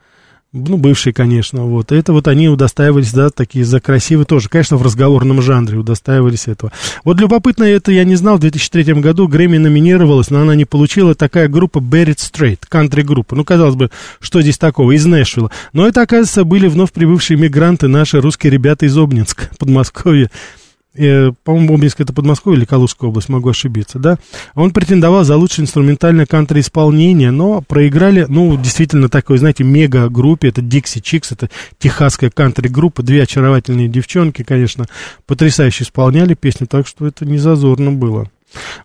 ну, 0.57 0.77
бывшие, 0.77 1.13
конечно, 1.13 1.63
вот. 1.63 1.91
Это 1.91 2.13
вот 2.13 2.27
они 2.27 2.49
удостаивались, 2.49 3.13
да, 3.13 3.29
такие 3.29 3.63
за 3.63 3.79
красивые 3.79 4.25
тоже, 4.25 4.49
конечно, 4.49 4.77
в 4.77 4.81
разговорном 4.81 5.41
жанре 5.41 5.77
удостаивались 5.77 6.47
этого. 6.47 6.71
Вот 7.03 7.19
любопытно, 7.19 7.63
это 7.63 7.91
я 7.91 8.03
не 8.03 8.15
знал, 8.15 8.37
в 8.37 8.39
2003 8.39 8.93
году 8.95 9.27
Грэмми 9.27 9.57
номинировалась, 9.57 10.29
но 10.29 10.41
она 10.41 10.55
не 10.55 10.65
получила, 10.65 11.15
такая 11.15 11.47
группа 11.47 11.79
Barrett 11.79 12.17
Straight, 12.17 12.59
кантри-группа. 12.67 13.35
Ну, 13.35 13.43
казалось 13.43 13.75
бы, 13.75 13.91
что 14.19 14.41
здесь 14.41 14.57
такого, 14.57 14.91
из 14.91 15.05
Нэшвилла. 15.05 15.51
Но 15.73 15.87
это, 15.87 16.01
оказывается, 16.01 16.43
были 16.43 16.67
вновь 16.67 16.91
прибывшие 16.91 17.37
мигранты, 17.37 17.87
наши 17.87 18.19
русские 18.19 18.51
ребята 18.51 18.85
из 18.85 18.97
Обнинска, 18.97 19.49
Подмосковья 19.59 20.29
э, 20.97 21.31
по-моему, 21.43 21.75
Обнинск 21.75 22.01
это 22.01 22.13
Подмосковье 22.13 22.57
или 22.59 22.65
Калужская 22.65 23.09
область, 23.09 23.29
могу 23.29 23.49
ошибиться, 23.49 23.99
да, 23.99 24.17
он 24.55 24.71
претендовал 24.71 25.23
за 25.23 25.35
лучшее 25.37 25.63
инструментальное 25.63 26.25
кантри-исполнение, 26.25 27.31
но 27.31 27.61
проиграли, 27.61 28.25
ну, 28.27 28.57
действительно, 28.57 29.09
такой, 29.09 29.37
знаете, 29.37 29.63
мега-группе, 29.63 30.49
это 30.49 30.61
Dixie 30.61 31.01
Chicks, 31.01 31.27
это 31.31 31.49
техасская 31.77 32.29
кантри-группа, 32.29 33.03
две 33.03 33.23
очаровательные 33.23 33.87
девчонки, 33.87 34.43
конечно, 34.43 34.85
потрясающе 35.25 35.83
исполняли 35.83 36.33
песню, 36.33 36.67
так 36.67 36.87
что 36.87 37.07
это 37.07 37.25
не 37.25 37.37
зазорно 37.37 37.91
было. 37.91 38.29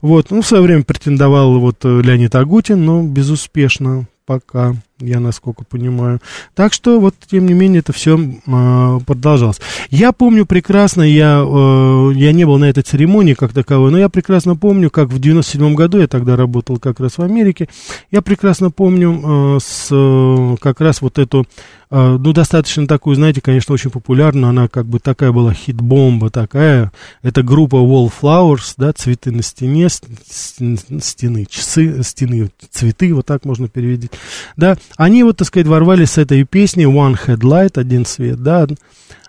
Вот, 0.00 0.30
ну, 0.30 0.42
в 0.42 0.46
свое 0.46 0.62
время 0.62 0.82
претендовал 0.82 1.58
вот 1.58 1.84
э, 1.84 2.00
Леонид 2.02 2.34
Агутин, 2.34 2.84
но 2.84 3.02
безуспешно 3.02 4.06
пока, 4.26 4.74
я 5.02 5.20
насколько 5.20 5.64
понимаю. 5.64 6.20
Так 6.54 6.72
что, 6.72 7.00
вот, 7.00 7.14
тем 7.30 7.46
не 7.46 7.54
менее, 7.54 7.80
это 7.80 7.92
все 7.92 8.18
э, 8.18 8.98
продолжалось. 9.06 9.60
Я 9.90 10.12
помню 10.12 10.46
прекрасно, 10.46 11.02
я, 11.02 11.44
э, 11.46 12.12
я 12.14 12.32
не 12.32 12.44
был 12.44 12.58
на 12.58 12.66
этой 12.66 12.82
церемонии 12.82 13.34
как 13.34 13.52
таковой, 13.52 13.90
но 13.90 13.98
я 13.98 14.08
прекрасно 14.08 14.56
помню, 14.56 14.90
как 14.90 15.08
в 15.08 15.18
97 15.18 15.74
году, 15.74 15.98
я 15.98 16.06
тогда 16.06 16.36
работал 16.36 16.78
как 16.78 17.00
раз 17.00 17.18
в 17.18 17.22
Америке, 17.22 17.68
я 18.10 18.22
прекрасно 18.22 18.70
помню 18.70 19.56
э, 19.56 19.58
с, 19.62 19.88
э, 19.90 20.56
как 20.60 20.80
раз 20.80 21.02
вот 21.02 21.18
эту 21.18 21.46
а, 21.94 22.16
ну, 22.16 22.32
достаточно 22.32 22.86
такую, 22.86 23.16
знаете, 23.16 23.42
конечно, 23.42 23.74
очень 23.74 23.90
популярную, 23.90 24.48
она 24.48 24.66
как 24.66 24.86
бы 24.86 24.98
такая 24.98 25.30
была 25.30 25.52
хит-бомба 25.52 26.30
такая, 26.30 26.90
это 27.20 27.42
группа 27.42 27.76
Wallflowers, 27.76 28.72
да, 28.78 28.94
цветы 28.94 29.30
на 29.30 29.42
стене, 29.42 29.88
стены, 29.90 31.44
часы, 31.44 32.02
стены, 32.02 32.50
цветы, 32.70 33.12
вот 33.12 33.26
так 33.26 33.44
можно 33.44 33.68
перевести, 33.68 34.08
да, 34.56 34.78
они 34.96 35.24
вот, 35.24 35.38
так 35.38 35.48
сказать, 35.48 35.66
ворвались 35.66 36.12
с 36.12 36.18
этой 36.18 36.44
песней 36.44 36.84
One 36.84 37.16
Headlight, 37.26 37.78
один 37.78 38.04
свет, 38.04 38.42
да, 38.42 38.66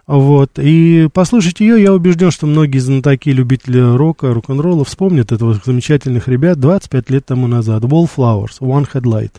вот, 0.06 0.60
и 0.60 1.08
послушать 1.14 1.62
ее, 1.62 1.82
я 1.82 1.94
убежден, 1.94 2.32
что 2.32 2.46
многие 2.46 2.80
знатоки, 2.80 3.30
любители 3.30 3.80
рока, 3.80 4.34
рок-н-ролла 4.34 4.84
вспомнят 4.84 5.32
этого 5.32 5.60
замечательных 5.64 6.28
ребят 6.28 6.60
25 6.60 7.10
лет 7.10 7.26
тому 7.26 7.48
назад. 7.48 7.84
Wallflowers, 7.84 8.60
One 8.60 8.88
Headlight. 8.92 9.32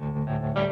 So 0.00 0.06
long 0.56 0.69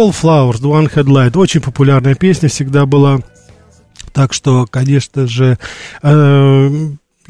Wallflowers, 0.00 0.62
One 0.62 0.90
Headlight, 0.90 1.36
очень 1.36 1.60
популярная 1.60 2.14
песня 2.14 2.48
всегда 2.48 2.86
была. 2.86 3.20
Так 4.14 4.32
что, 4.32 4.64
конечно 4.64 5.26
же, 5.26 5.58
э, 6.02 6.70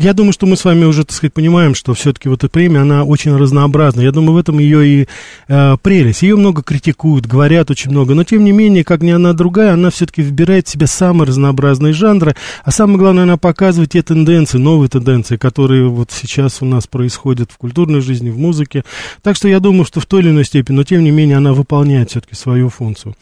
я 0.01 0.15
думаю, 0.15 0.33
что 0.33 0.47
мы 0.47 0.57
с 0.57 0.65
вами 0.65 0.85
уже, 0.85 1.05
так 1.05 1.15
сказать, 1.15 1.35
понимаем, 1.35 1.75
что 1.75 1.93
все-таки 1.93 2.31
вот 2.31 2.39
эта 2.39 2.49
премия, 2.49 2.81
она 2.81 3.05
очень 3.05 3.37
разнообразна. 3.37 4.01
Я 4.01 4.13
думаю, 4.13 4.33
в 4.33 4.39
этом 4.39 4.59
ее 4.59 4.87
и 4.87 5.09
э, 5.49 5.77
прелесть. 5.83 6.23
Ее 6.23 6.37
много 6.37 6.63
критикуют, 6.63 7.27
говорят 7.27 7.71
очень 7.71 7.91
много, 7.91 8.15
но 8.15 8.25
тем 8.25 8.43
не 8.43 8.53
менее, 8.53 8.83
как 8.83 9.03
ни 9.03 9.11
одна 9.11 9.35
другая, 9.35 9.75
она 9.75 9.91
все-таки 9.91 10.23
выбирает 10.23 10.67
в 10.67 10.71
себе 10.71 10.87
самые 10.87 11.29
разнообразные 11.29 11.93
жанры, 11.93 12.35
а 12.65 12.71
самое 12.71 12.99
главное, 12.99 13.25
она 13.25 13.37
показывает 13.37 13.91
те 13.91 14.03
тенденции, 14.03 14.57
новые 14.57 14.89
тенденции, 14.89 15.37
которые 15.37 15.89
вот 15.89 16.11
сейчас 16.13 16.63
у 16.63 16.65
нас 16.65 16.87
происходят 16.87 17.51
в 17.53 17.59
культурной 17.59 18.01
жизни, 18.01 18.31
в 18.31 18.39
музыке. 18.39 18.85
Так 19.23 19.37
что 19.37 19.49
я 19.49 19.61
думаю, 19.61 19.85
что 19.85 20.01
в 20.01 20.07
той 20.07 20.23
или 20.23 20.31
иной 20.31 20.47
степени, 20.47 20.77
но 20.77 20.85
тем 20.85 21.05
не 21.05 21.11
менее, 21.11 21.37
она 21.37 21.53
выполняет 21.53 22.11
все-таки 22.11 22.35
свою 22.35 22.71
функцию. 22.71 23.17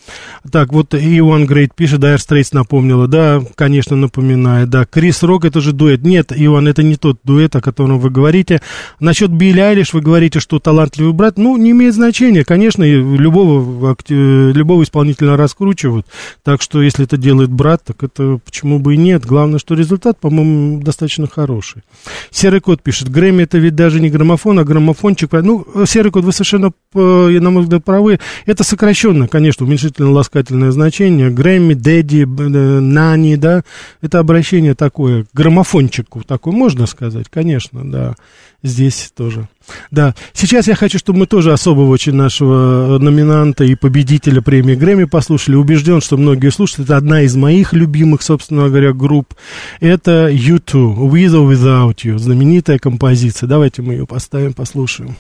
Так, 0.51 0.73
вот 0.73 0.95
Иоанн 0.95 1.47
Грейт 1.47 1.75
пишет, 1.75 2.01
Dire 2.01 2.19
Straits 2.19 2.51
напомнила, 2.53 3.09
да, 3.09 3.43
конечно, 3.57 3.97
напоминает, 3.97 4.71
да, 4.71 4.85
Крис 4.85 5.25
Рок, 5.25 5.45
это 5.45 5.61
же 5.61 5.73
дуэт. 5.73 6.03
Нет, 6.03 6.33
Иван, 6.69 6.71
это 6.71 6.83
не 6.83 6.97
тот 6.97 7.19
дуэт, 7.25 7.57
о 7.57 7.61
котором 7.61 7.99
вы 7.99 8.11
говорите. 8.11 8.61
Насчет 9.01 9.31
Билли 9.31 9.61
Айлиш 9.61 9.93
вы 9.93 10.01
говорите, 10.01 10.41
что 10.41 10.59
талантливый 10.59 11.13
брат, 11.13 11.39
ну, 11.39 11.57
не 11.57 11.71
имеет 11.71 11.95
значения. 11.95 12.45
Конечно, 12.45 12.85
любого, 12.85 13.91
акте- 13.91 14.53
любого 14.53 14.83
исполнителя 14.83 15.37
раскручивают. 15.37 16.07
Так 16.45 16.63
что, 16.63 16.83
если 16.83 17.05
это 17.05 17.17
делает 17.17 17.51
брат, 17.51 17.83
так 17.85 18.03
это 18.03 18.39
почему 18.45 18.79
бы 18.79 18.95
и 18.95 18.97
нет. 18.97 19.25
Главное, 19.25 19.59
что 19.59 19.75
результат, 19.75 20.19
по-моему, 20.19 20.83
достаточно 20.83 21.27
хороший. 21.27 21.83
Серый 22.31 22.61
кот 22.61 22.83
пишет, 22.83 23.09
Грэмми 23.09 23.43
это 23.43 23.59
ведь 23.59 23.75
даже 23.75 24.01
не 24.01 24.11
граммофон, 24.11 24.59
а 24.59 24.65
граммофончик. 24.65 25.33
Ну, 25.33 25.67
Серый 25.87 26.13
кот, 26.13 26.25
вы 26.25 26.33
совершенно, 26.33 26.73
э, 26.95 27.39
на 27.41 27.51
мой 27.51 27.63
взгляд, 27.63 27.85
правы. 27.85 28.19
Это 28.47 28.65
сокращенно, 28.65 29.29
конечно, 29.29 29.67
уменьшительно-ласкательное 29.67 30.71
значение. 30.71 31.31
Грэмми, 31.31 31.75
Дэдди, 31.75 32.23
э, 32.23 32.81
Нани, 32.81 33.37
да, 33.37 33.63
это 34.01 34.19
обращение 34.19 34.75
такое, 34.75 35.27
граммофончику 35.33 36.23
такое, 36.25 36.48
можно 36.53 36.87
сказать, 36.87 37.27
конечно, 37.31 37.91
да, 37.91 38.15
здесь 38.63 39.13
тоже. 39.17 39.49
Да, 39.91 40.15
сейчас 40.33 40.67
я 40.67 40.75
хочу, 40.75 40.99
чтобы 40.99 41.21
мы 41.21 41.27
тоже 41.27 41.53
особого 41.53 41.91
очень 41.91 42.15
нашего 42.15 42.99
номинанта 42.99 43.65
и 43.65 43.75
победителя 43.75 44.41
премии 44.41 44.75
Грэмми 44.75 45.05
послушали. 45.05 45.57
Убежден, 45.57 46.01
что 46.01 46.17
многие 46.17 46.51
слушают. 46.51 46.89
Это 46.89 46.97
одна 46.97 47.23
из 47.23 47.37
моих 47.37 47.73
любимых, 47.73 48.23
собственно 48.23 48.69
говоря, 48.69 48.93
групп. 48.93 49.35
Это 49.81 50.29
U2, 50.31 50.97
With 50.97 51.35
or 51.35 51.53
Without 51.53 51.97
You, 52.05 52.19
знаменитая 52.19 52.79
композиция. 52.79 53.47
Давайте 53.47 53.83
мы 53.83 53.95
ее 53.95 54.07
поставим, 54.07 54.55
послушаем. 54.55 55.17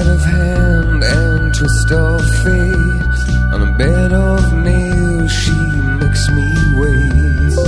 Sleight 0.00 0.14
of 0.14 0.24
hand 0.24 1.04
and 1.04 1.54
twist 1.54 1.92
of 1.92 2.22
fate. 2.42 3.52
On 3.52 3.60
a 3.68 3.72
bed 3.76 4.12
of 4.14 4.50
nails, 4.54 5.30
she 5.30 5.52
makes 6.00 6.26
me 6.30 6.48
wait. 6.80 7.58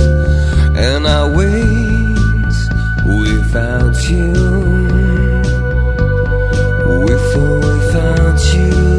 And 0.75 1.05
I 1.05 1.29
wait 1.29 2.55
without 3.05 4.09
you. 4.09 4.33
With 7.05 7.35
or 7.37 7.59
without 7.59 8.53
you. 8.55 8.92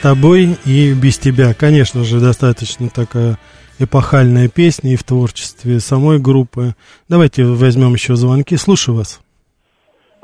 Тобой 0.00 0.58
и 0.64 0.92
без 0.92 1.18
тебя. 1.18 1.54
Конечно 1.54 2.04
же, 2.04 2.20
достаточно 2.20 2.88
такая 2.88 3.38
эпохальная 3.78 4.48
песня 4.48 4.92
и 4.92 4.96
в 4.96 5.04
творчестве 5.04 5.80
самой 5.80 6.18
группы. 6.18 6.74
Давайте 7.08 7.44
возьмем 7.44 7.94
еще 7.94 8.16
звонки. 8.16 8.56
Слушаю 8.56 8.96
вас. 8.96 9.20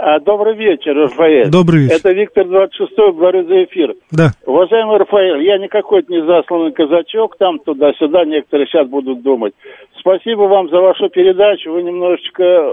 А, 0.09 0.21
Добрый 0.21 0.55
вечер, 0.55 0.95
Рафаэль. 0.95 1.51
Добрый 1.51 1.81
вечер. 1.81 1.97
Это 1.97 2.13
Виктор 2.13 2.45
26 2.45 2.93
говорю 3.17 3.43
за 3.43 3.65
эфир. 3.65 3.93
Да. 4.13 4.31
Уважаемый 4.47 4.99
Рафаэль, 4.99 5.43
я 5.43 5.59
не 5.59 5.67
какой-то 5.67 6.13
не 6.13 6.25
засланный 6.25 6.71
казачок, 6.71 7.37
там 7.39 7.59
туда-сюда, 7.59 8.25
некоторые 8.25 8.69
сейчас 8.69 8.87
будут 8.87 9.23
думать. 9.23 9.55
Спасибо 9.99 10.43
вам 10.43 10.71
за 10.71 10.81
вашу 10.81 11.09
передачу, 11.09 11.73
вы 11.73 11.83
немножечко 11.83 12.45
э, 12.45 12.73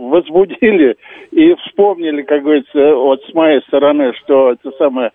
возбудили 0.00 0.96
и 1.30 1.54
вспомнили, 1.62 2.22
как 2.22 2.42
говорится, 2.42 2.96
вот 2.96 3.22
с 3.22 3.32
моей 3.34 3.60
стороны, 3.68 4.12
что 4.24 4.50
это 4.50 4.72
самое... 4.76 5.12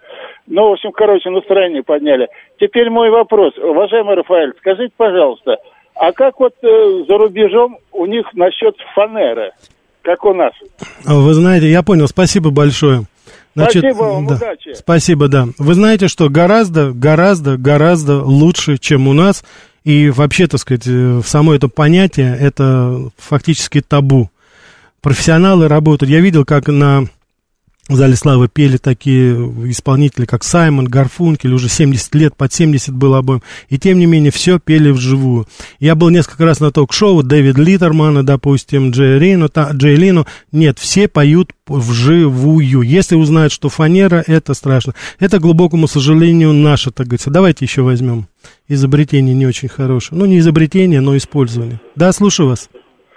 Ну, 0.48 0.70
в 0.70 0.72
общем, 0.72 0.94
короче, 0.94 1.30
настроение 1.30 1.84
подняли. 1.84 2.30
Теперь 2.58 2.90
мой 2.90 3.10
вопрос. 3.10 3.58
Уважаемый 3.58 4.16
Рафаэль, 4.16 4.54
скажите, 4.60 4.94
пожалуйста, 4.96 5.58
а 5.94 6.14
как 6.14 6.40
вот 6.40 6.54
э, 6.62 7.04
за 7.06 7.18
рубежом 7.18 7.80
у 7.92 8.06
них 8.06 8.34
насчет 8.34 8.78
фанеры? 8.96 9.52
Как 10.02 10.24
у 10.26 10.34
нас? 10.34 10.54
А 11.06 11.16
Вы 11.16 11.34
знаете, 11.34 11.70
я 11.70 11.84
понял, 11.84 12.08
спасибо 12.08 12.50
большое. 12.50 13.06
Спасибо 13.56 14.04
вам, 14.04 14.28
да. 14.28 14.36
удачи. 14.36 14.74
Спасибо, 14.74 15.28
да. 15.28 15.48
Вы 15.58 15.74
знаете, 15.74 16.08
что 16.08 16.30
гораздо, 16.30 16.92
гораздо, 16.92 17.58
гораздо 17.58 18.24
лучше, 18.24 18.78
чем 18.78 19.08
у 19.08 19.14
нас. 19.14 19.44
И 19.84 20.10
вообще, 20.10 20.48
так 20.48 20.60
сказать, 20.60 20.88
э, 20.88 21.22
само 21.26 21.56
это 21.56 21.68
понятие, 21.68 22.38
это 22.40 23.10
фактически 23.18 23.82
табу. 23.82 24.30
Профессионалы 25.02 25.68
работают. 25.68 26.12
Я 26.12 26.20
видел, 26.20 26.46
как 26.46 26.68
на 26.68 27.06
в 27.90 27.96
зале 27.96 28.16
славы 28.16 28.48
пели 28.48 28.78
такие 28.78 29.34
исполнители, 29.70 30.26
как 30.26 30.44
Саймон, 30.44 30.86
Гарфункель, 30.86 31.54
уже 31.54 31.70
70 31.70 32.16
лет, 32.16 32.36
под 32.36 32.54
70 32.54 32.94
было 32.94 33.18
обоим. 33.18 33.42
И 33.68 33.80
тем 33.80 33.98
не 33.98 34.06
менее, 34.06 34.32
все 34.32 34.60
пели 34.60 34.92
вживую. 34.92 35.48
Я 35.80 35.96
был 35.96 36.10
несколько 36.10 36.46
раз 36.46 36.60
на 36.60 36.72
ток-шоу 36.72 37.24
Дэвид 37.24 37.58
Литтермана, 37.58 38.24
допустим, 38.24 38.92
Джей 38.92 39.18
Рину, 39.18 39.50
та, 39.50 39.72
Джей 39.72 39.96
Лину. 39.96 40.28
Нет, 40.52 40.78
все 40.78 41.08
поют 41.08 41.54
вживую. 41.68 42.82
Если 42.82 43.16
узнают, 43.16 43.52
что 43.52 43.70
фанера, 43.70 44.24
это 44.26 44.54
страшно. 44.54 44.94
Это, 45.20 45.40
к 45.40 45.42
глубокому 45.42 45.88
сожалению, 45.88 46.54
наше, 46.54 46.92
так 46.92 47.08
говорится. 47.08 47.32
Давайте 47.32 47.66
еще 47.66 47.82
возьмем. 47.82 48.28
Изобретение 48.68 49.34
не 49.34 49.48
очень 49.48 49.68
хорошее. 49.68 50.20
Ну, 50.20 50.26
не 50.26 50.38
изобретение, 50.38 51.02
но 51.02 51.18
использование. 51.18 51.82
Да, 51.96 52.14
слушаю 52.14 52.50
вас. 52.50 52.70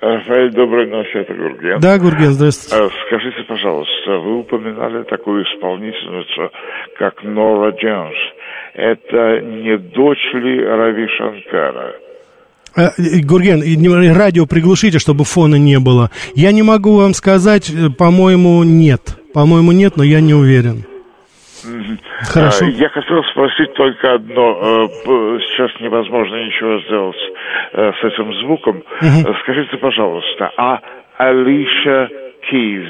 Рафаэль, 0.03 0.51
доброй 0.51 0.89
ночи, 0.89 1.17
это 1.17 1.33
Гурген. 1.33 1.79
Да, 1.79 1.97
Гурген, 1.97 2.33
здравствуйте. 2.33 2.85
А, 2.85 2.89
Скажите, 3.07 3.45
пожалуйста, 3.47 4.19
вы 4.19 4.41
упоминали 4.41 5.05
такую 5.05 5.45
исполнительницу, 5.45 6.51
как 6.99 7.23
Нора 7.23 7.71
Джонс. 7.71 8.17
Это 8.75 9.41
не 9.43 9.79
дочь 9.79 10.35
ли 10.35 10.65
Рави 10.65 11.07
Шанкара? 11.07 11.95
Э, 12.77 12.89
э, 12.99 13.21
Гурген, 13.23 13.63
радио 14.17 14.47
приглушите, 14.47 14.99
чтобы 14.99 15.23
фона 15.23 15.55
не 15.55 15.79
было. 15.79 16.11
Я 16.35 16.51
не 16.51 16.65
могу 16.65 16.97
вам 16.97 17.15
сказать, 17.15 17.71
э, 17.71 17.89
по-моему, 17.97 18.65
нет. 18.65 19.03
По-моему, 19.33 19.71
нет, 19.71 19.97
но 19.97 20.03
я 20.03 20.21
не 20.21 20.35
уверен. 20.35 20.85
Хорошо. 22.33 22.65
А, 22.65 22.69
Я 22.69 22.89
хотел 22.89 23.23
спросить 23.25 23.73
только 23.75 24.15
одно. 24.15 24.89
Э, 25.05 25.39
Сейчас 25.41 25.71
невозможно 25.81 26.37
ничего 26.45 26.81
сделать 26.81 27.17
э, 27.73 27.93
с 28.01 28.05
этим 28.05 28.33
звуком. 28.35 28.83
Э, 29.01 29.33
Скажите, 29.43 29.77
пожалуйста, 29.77 30.51
а 30.57 30.81
Алиша 31.19 32.09
Киз, 32.51 32.89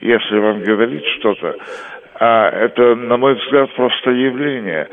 если 0.00 0.38
вам 0.38 0.62
говорит 0.62 1.04
что-то, 1.18 1.56
а 2.20 2.48
это, 2.50 2.96
на 2.96 3.16
мой 3.16 3.34
взгляд, 3.34 3.68
просто 3.76 4.10
явление. 4.10 4.88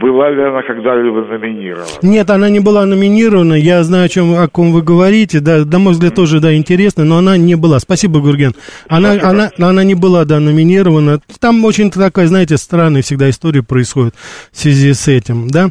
Была 0.00 0.30
ли 0.30 0.42
она 0.42 0.62
когда-либо 0.62 1.22
номинирована? 1.22 1.86
Нет, 2.02 2.28
она 2.28 2.50
не 2.50 2.60
была 2.60 2.84
номинирована. 2.84 3.54
Я 3.54 3.82
знаю, 3.84 4.04
о 4.04 4.08
чем 4.08 4.34
о 4.34 4.46
ком 4.48 4.72
вы 4.72 4.82
говорите. 4.82 5.40
Да, 5.40 5.64
на 5.64 5.78
мой 5.78 5.94
взгляд, 5.94 6.14
тоже 6.14 6.40
да, 6.40 6.54
интересно, 6.54 7.04
но 7.04 7.18
она 7.18 7.38
не 7.38 7.54
была. 7.54 7.78
Спасибо, 7.78 8.20
Гурген. 8.20 8.52
Она, 8.88 9.12
она, 9.22 9.50
она 9.58 9.82
не 9.82 9.94
была, 9.94 10.26
да, 10.26 10.40
номинирована. 10.40 11.20
Там 11.40 11.64
очень 11.64 11.90
такая, 11.90 12.26
знаете, 12.26 12.58
странная 12.58 13.00
всегда 13.00 13.30
история 13.30 13.62
происходит 13.62 14.14
в 14.52 14.56
связи 14.58 14.92
с 14.92 15.08
этим, 15.08 15.48
да. 15.48 15.68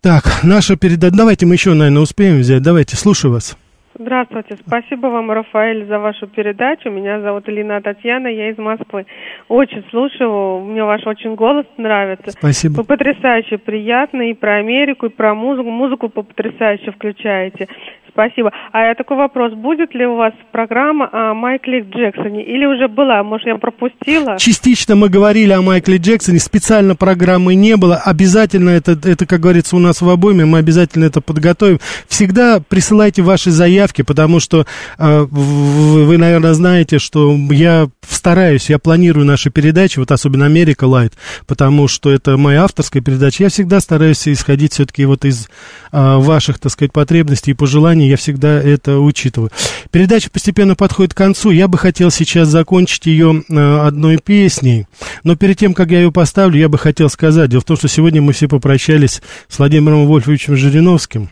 Так, 0.00 0.44
наша 0.44 0.76
передача. 0.76 1.16
Давайте 1.16 1.44
мы 1.44 1.54
еще, 1.54 1.74
наверное, 1.74 2.02
успеем 2.02 2.38
взять. 2.38 2.62
Давайте, 2.62 2.96
слушаю 2.96 3.32
вас. 3.32 3.56
Здравствуйте, 4.00 4.56
спасибо 4.66 5.08
вам, 5.08 5.30
Рафаэль, 5.30 5.84
за 5.84 5.98
вашу 5.98 6.26
передачу. 6.26 6.88
Меня 6.88 7.20
зовут 7.20 7.46
Элина 7.50 7.82
Татьяна, 7.82 8.28
я 8.28 8.48
из 8.48 8.56
Москвы. 8.56 9.04
Очень 9.48 9.84
слушаю, 9.90 10.60
мне 10.60 10.82
ваш 10.82 11.06
очень 11.06 11.34
голос 11.34 11.66
нравится. 11.76 12.30
Спасибо. 12.30 12.76
Вы 12.78 12.84
потрясающе 12.84 13.58
приятный 13.58 14.30
и 14.30 14.34
про 14.34 14.54
Америку, 14.54 15.04
и 15.04 15.10
про 15.10 15.34
музыку. 15.34 15.68
Музыку 15.68 16.08
потрясающе 16.08 16.92
включаете. 16.92 17.68
Спасибо. 18.12 18.52
А 18.72 18.94
такой 18.94 19.16
вопрос, 19.16 19.52
будет 19.54 19.94
ли 19.94 20.06
у 20.06 20.16
вас 20.16 20.32
программа 20.52 21.08
о 21.12 21.34
Майкле 21.34 21.80
Джексоне? 21.80 22.44
Или 22.44 22.66
уже 22.66 22.88
была? 22.88 23.22
Может, 23.22 23.46
я 23.46 23.56
пропустила? 23.56 24.38
Частично 24.38 24.96
мы 24.96 25.08
говорили 25.08 25.52
о 25.52 25.62
Майкле 25.62 25.98
Джексоне, 25.98 26.38
специально 26.38 26.96
программы 26.96 27.54
не 27.54 27.76
было. 27.76 27.96
Обязательно 27.96 28.70
это, 28.70 28.92
это, 28.92 29.26
как 29.26 29.40
говорится, 29.40 29.76
у 29.76 29.78
нас 29.78 30.02
в 30.02 30.08
обойме, 30.08 30.44
мы 30.44 30.58
обязательно 30.58 31.04
это 31.04 31.20
подготовим. 31.20 31.78
Всегда 32.08 32.60
присылайте 32.66 33.22
ваши 33.22 33.50
заявки, 33.50 34.02
потому 34.02 34.40
что 34.40 34.66
э, 34.98 35.26
вы, 35.30 36.18
наверное, 36.18 36.54
знаете, 36.54 36.98
что 36.98 37.36
я 37.50 37.88
стараюсь, 38.02 38.70
я 38.70 38.78
планирую 38.78 39.26
наши 39.26 39.50
передачи, 39.50 39.98
вот 39.98 40.10
особенно 40.10 40.46
Америка 40.46 40.84
Лайт, 40.84 41.14
потому 41.46 41.88
что 41.88 42.10
это 42.10 42.36
моя 42.36 42.64
авторская 42.64 43.02
передача. 43.02 43.44
Я 43.44 43.48
всегда 43.48 43.80
стараюсь 43.80 44.26
исходить 44.28 44.72
все-таки 44.72 45.04
вот 45.04 45.24
из 45.24 45.48
э, 45.92 46.16
ваших, 46.16 46.58
так 46.58 46.72
сказать, 46.72 46.92
потребностей 46.92 47.52
и 47.52 47.54
пожеланий, 47.54 47.99
я 48.08 48.16
всегда 48.16 48.60
это 48.60 48.98
учитываю. 48.98 49.50
Передача 49.90 50.30
постепенно 50.30 50.74
подходит 50.74 51.14
к 51.14 51.16
концу. 51.16 51.50
Я 51.50 51.68
бы 51.68 51.78
хотел 51.78 52.10
сейчас 52.10 52.48
закончить 52.48 53.06
ее 53.06 53.42
э, 53.48 53.78
одной 53.78 54.18
песней. 54.18 54.86
Но 55.24 55.36
перед 55.36 55.58
тем, 55.58 55.74
как 55.74 55.90
я 55.90 56.00
ее 56.00 56.12
поставлю, 56.12 56.58
я 56.58 56.68
бы 56.68 56.78
хотел 56.78 57.10
сказать. 57.10 57.50
Дело 57.50 57.60
в 57.60 57.64
том, 57.64 57.76
что 57.76 57.88
сегодня 57.88 58.22
мы 58.22 58.32
все 58.32 58.48
попрощались 58.48 59.22
с 59.48 59.58
Владимиром 59.58 60.06
Вольфовичем 60.06 60.56
Жириновским. 60.56 61.30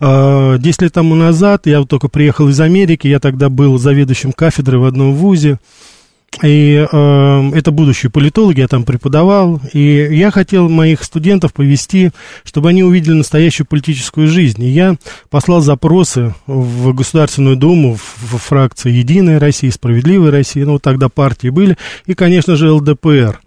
А, 0.00 0.58
Десять 0.58 0.82
лет 0.82 0.92
тому 0.92 1.14
назад 1.14 1.66
я 1.66 1.80
вот 1.80 1.88
только 1.88 2.08
приехал 2.08 2.48
из 2.48 2.60
Америки, 2.60 3.06
я 3.06 3.20
тогда 3.20 3.48
был 3.48 3.78
заведующим 3.78 4.32
кафедры 4.32 4.78
в 4.78 4.84
одном 4.84 5.14
вузе. 5.14 5.58
И 6.40 6.86
э, 6.90 7.50
это 7.54 7.70
будущие 7.70 8.10
политологи, 8.10 8.60
я 8.60 8.68
там 8.68 8.84
преподавал. 8.84 9.60
И 9.72 10.08
я 10.10 10.30
хотел 10.30 10.68
моих 10.68 11.04
студентов 11.04 11.52
повести, 11.52 12.10
чтобы 12.42 12.70
они 12.70 12.82
увидели 12.82 13.12
настоящую 13.12 13.66
политическую 13.66 14.28
жизнь. 14.28 14.62
И 14.64 14.68
я 14.68 14.96
послал 15.30 15.60
запросы 15.60 16.34
в 16.46 16.94
Государственную 16.94 17.56
Думу, 17.56 17.94
в, 17.96 18.34
в 18.34 18.38
фракции 18.38 18.90
«Единая 18.90 19.38
Россия», 19.38 19.70
«Справедливая 19.70 20.30
Россия», 20.30 20.64
ну, 20.64 20.78
тогда 20.78 21.08
партии 21.08 21.48
были, 21.48 21.76
и, 22.06 22.14
конечно 22.14 22.56
же, 22.56 22.72
ЛДПР. 22.72 23.40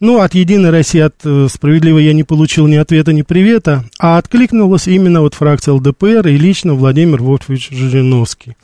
Ну, 0.00 0.20
от 0.20 0.34
«Единой 0.34 0.70
России», 0.70 1.00
от 1.00 1.14
э, 1.24 1.46
«Справедливой» 1.50 2.04
я 2.04 2.12
не 2.12 2.24
получил 2.24 2.66
ни 2.66 2.76
ответа, 2.76 3.12
ни 3.12 3.22
привета, 3.22 3.84
а 3.98 4.18
откликнулась 4.18 4.88
именно 4.88 5.20
вот 5.20 5.34
фракция 5.34 5.74
ЛДПР 5.74 6.26
и 6.28 6.36
лично 6.36 6.74
Владимир 6.74 7.22
Вольфович 7.22 7.70
Жириновский. 7.70 8.56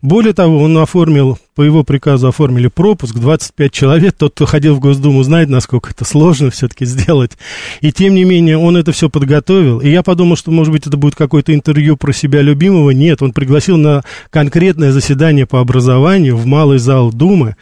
Более 0.00 0.32
того, 0.32 0.62
он 0.62 0.78
оформил, 0.78 1.38
по 1.56 1.62
его 1.62 1.84
приказу 1.84 2.28
оформили 2.28 2.68
пропуск, 2.68 3.14
25 3.14 3.72
человек, 3.72 4.14
тот, 4.16 4.34
кто 4.34 4.44
ходил 4.44 4.74
в 4.74 4.78
Госдуму, 4.78 5.22
знает, 5.22 5.48
насколько 5.48 5.90
это 5.90 6.04
сложно 6.04 6.50
все-таки 6.50 6.84
сделать. 6.84 7.32
И 7.80 7.92
тем 7.92 8.14
не 8.14 8.24
менее, 8.24 8.58
он 8.58 8.76
это 8.76 8.92
все 8.92 9.08
подготовил. 9.08 9.80
И 9.80 9.88
я 9.88 10.02
подумал, 10.02 10.36
что, 10.36 10.50
может 10.50 10.70
быть, 10.70 10.86
это 10.86 10.98
будет 10.98 11.14
какое-то 11.14 11.54
интервью 11.54 11.96
про 11.96 12.12
себя 12.12 12.42
любимого. 12.42 12.90
Нет, 12.90 13.22
он 13.22 13.32
пригласил 13.32 13.78
на 13.78 14.02
конкретное 14.28 14.92
заседание 14.92 15.46
по 15.46 15.60
образованию 15.60 16.36
в 16.36 16.44
малый 16.44 16.78
зал 16.78 17.10
Думы 17.10 17.56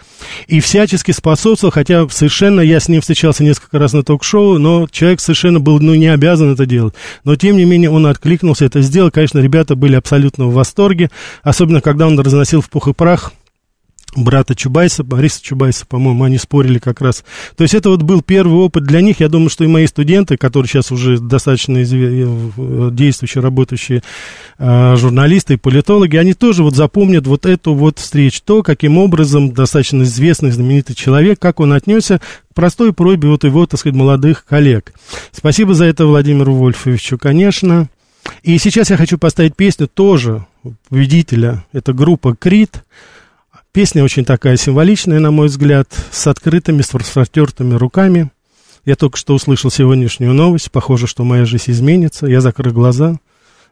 и 0.49 0.59
всячески 0.59 1.12
способствовал, 1.12 1.70
хотя 1.70 2.09
совершенно 2.09 2.61
я 2.61 2.80
с 2.80 2.88
ним 2.88 3.01
встречался 3.01 3.45
несколько 3.45 3.78
раз 3.78 3.92
на 3.92 4.03
ток-шоу, 4.03 4.59
но 4.59 4.88
человек 4.90 5.20
совершенно 5.20 5.61
был, 5.61 5.78
ну, 5.78 5.95
не 5.95 6.09
обязан 6.09 6.53
это 6.53 6.66
делать. 6.66 6.95
Но, 7.22 7.36
тем 7.36 7.57
не 7.57 7.64
менее, 7.64 7.90
он 7.90 8.07
откликнулся, 8.07 8.64
это 8.64 8.82
сделал. 8.82 9.12
Конечно, 9.12 9.38
ребята 9.38 9.76
были 9.76 9.95
абсолютно 9.95 10.47
в 10.47 10.55
восторге, 10.55 11.12
особенно 11.45 11.80
когда 11.80 12.09
он 12.09 12.18
разносил 12.18 12.61
в 12.61 12.68
пух 12.68 12.88
и 12.88 12.92
прах 12.92 13.32
брата 14.17 14.55
Чубайса, 14.55 15.05
Бориса 15.05 15.43
Чубайса, 15.43 15.87
по-моему, 15.87 16.25
они 16.25 16.39
спорили 16.39 16.79
как 16.79 17.01
раз. 17.01 17.25
То 17.57 17.62
есть 17.62 17.75
это 17.75 17.91
вот 17.91 18.03
был 18.03 18.23
первый 18.23 18.57
опыт 18.57 18.85
для 18.85 19.01
них. 19.01 19.21
Я 19.21 19.29
думаю, 19.29 19.51
что 19.51 19.65
и 19.65 19.69
мои 19.69 19.87
студенты, 19.87 20.37
которые 20.37 20.69
сейчас 20.69 20.93
уже 20.93 21.19
достаточно 21.19 21.79
э, 21.79 22.91
действующие, 22.93 23.43
работающие 23.43 24.03
э, 24.59 24.97
журналисты 24.97 25.55
и 25.55 25.59
политологи, 25.59 26.17
они 26.17 26.35
тоже 26.35 26.62
вот 26.62 26.75
запомнят 26.75 27.27
вот 27.27 27.47
эту 27.47 27.75
вот 27.75 27.99
встречу. 27.99 28.41
То, 28.45 28.62
каким 28.62 28.99
образом 28.99 29.53
достаточно 29.53 30.03
известный, 30.03 30.51
знаменитый 30.51 30.95
человек, 30.95 31.39
как 31.39 31.61
он 31.61 31.73
отнесся 31.73 32.21
к 32.51 32.55
простой 32.55 32.93
просьбе 32.93 33.29
вот 33.29 33.45
его, 33.45 33.67
так 33.67 33.81
сказать, 33.81 33.97
молодых 33.97 34.45
коллег. 34.45 34.93
Спасибо 35.33 35.75
за 35.75 35.87
это 35.87 36.07
Владимиру 36.07 36.55
Вольфовичу, 36.55 37.19
конечно. 37.19 37.89
И 38.43 38.59
сейчас 38.59 38.91
я 38.91 38.97
хочу 38.97 39.19
поставить 39.19 39.57
песню 39.57 39.89
тоже 39.89 40.47
победителя. 40.89 41.65
Это 41.73 41.93
группа 41.93 42.35
Крит. 42.35 42.85
Песня 43.75 44.05
очень 44.05 44.25
такая 44.25 44.57
символичная, 44.57 45.18
на 45.18 45.33
мой 45.33 45.49
взгляд, 45.49 45.89
с 46.12 46.29
открытыми, 46.29 46.81
с 46.81 46.95
распростертыми 46.95 47.75
руками. 47.75 48.31
Я 48.85 48.95
только 48.95 49.18
что 49.18 49.35
услышал 49.35 49.68
сегодняшнюю 49.68 50.33
новость. 50.33 50.70
Похоже, 50.70 51.09
что 51.09 51.25
моя 51.25 51.45
жизнь 51.45 51.72
изменится. 51.72 52.29
Я 52.29 52.41
закрыл 52.41 52.72
глаза, 52.72 53.16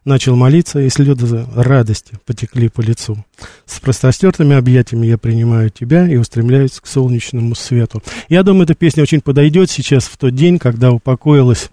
начал 0.03 0.35
молиться, 0.35 0.81
и 0.81 0.89
слезы 0.89 1.45
радости 1.55 2.17
потекли 2.25 2.67
по 2.67 2.81
лицу. 2.81 3.23
С 3.65 3.79
простостертыми 3.79 4.57
объятиями 4.57 5.07
я 5.07 5.17
принимаю 5.17 5.69
тебя 5.69 6.05
и 6.05 6.17
устремляюсь 6.17 6.81
к 6.81 6.85
солнечному 6.85 7.55
свету. 7.55 8.03
Я 8.27 8.43
думаю, 8.43 8.63
эта 8.63 8.75
песня 8.75 9.03
очень 9.03 9.21
подойдет 9.21 9.71
сейчас 9.71 10.03
в 10.03 10.17
тот 10.17 10.35
день, 10.35 10.59
когда 10.59 10.91
упокоилась 10.91 11.69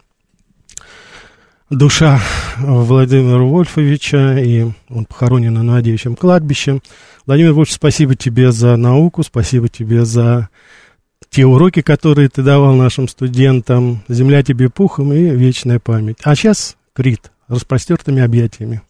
душа 1.68 2.20
Владимира 2.59 3.43
Вольфовича, 3.43 4.39
и 4.39 4.68
он 4.89 5.05
похоронен 5.05 5.55
на 5.55 5.64
Новодевичьем 5.64 6.14
кладбище. 6.14 6.81
Владимир 7.31 7.53
Вольфович, 7.53 7.76
спасибо 7.76 8.16
тебе 8.16 8.51
за 8.51 8.74
науку, 8.76 9.22
спасибо 9.22 9.68
тебе 9.68 10.05
за 10.05 10.49
те 11.28 11.47
уроки, 11.47 11.81
которые 11.81 12.28
ты 12.28 12.43
давал 12.43 12.74
нашим 12.74 13.07
студентам. 13.07 14.03
Земля 14.09 14.43
тебе 14.43 14.68
пухом 14.68 15.12
и 15.12 15.31
вечная 15.31 15.78
память. 15.78 16.16
А 16.24 16.35
сейчас 16.35 16.76
Крит 16.93 17.31
распростертыми 17.47 18.20
объятиями. 18.20 18.83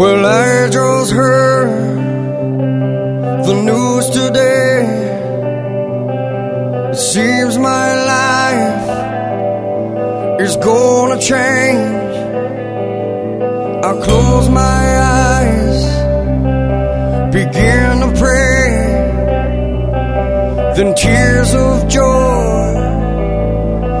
Well, 0.00 0.24
I 0.24 0.70
just 0.70 1.12
heard 1.12 1.68
the 3.44 3.54
news 3.68 4.08
today. 4.08 4.80
It 6.88 6.96
seems 6.96 7.58
my 7.58 7.88
life 8.14 8.88
is 10.40 10.56
gonna 10.56 11.18
change. 11.20 12.14
I 13.84 13.92
close 14.06 14.48
my 14.48 14.84
eyes, 15.28 15.84
begin 17.34 18.00
to 18.04 18.10
pray, 18.22 18.68
then 20.76 20.94
tears 20.94 21.52
of 21.52 21.86
joy 21.88 22.72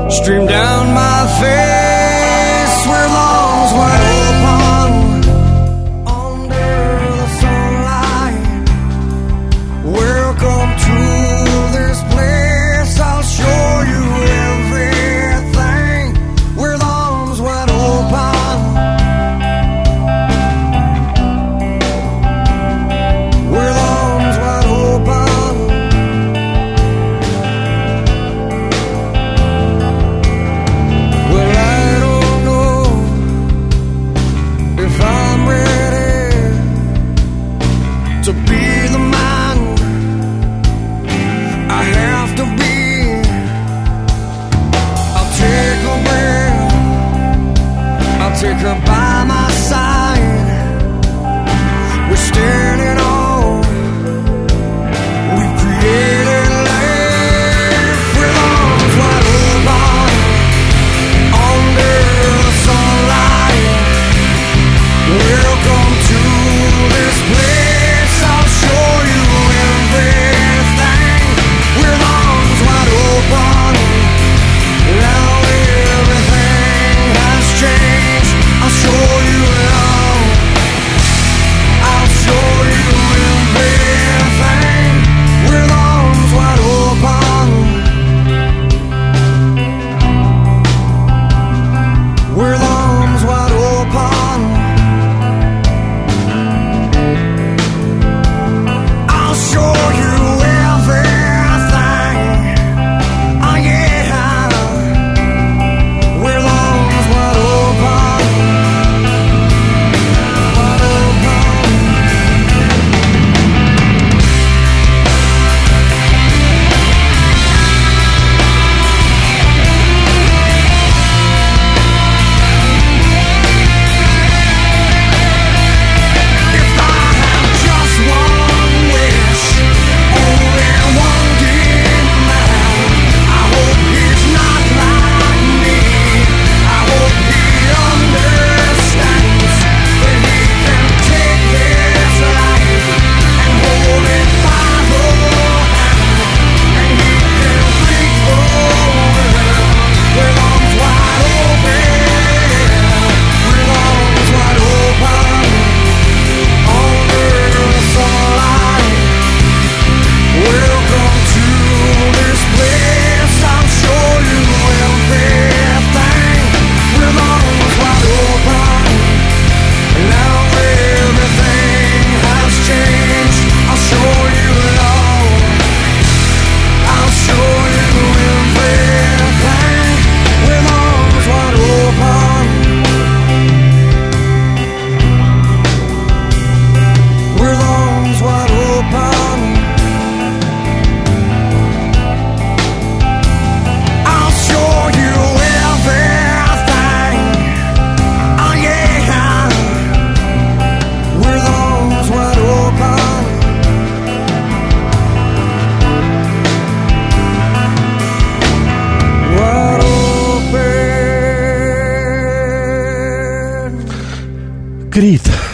stream 0.08 0.46
down 0.46 0.94
my 0.94 1.26
face 1.42 1.79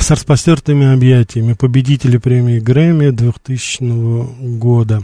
с 0.07 0.11
распростертыми 0.12 0.94
объятиями 0.94 1.54
победители 1.54 2.18
премии 2.18 2.61
Грэмми 2.61 3.11
2000 3.11 4.57
года. 4.57 5.02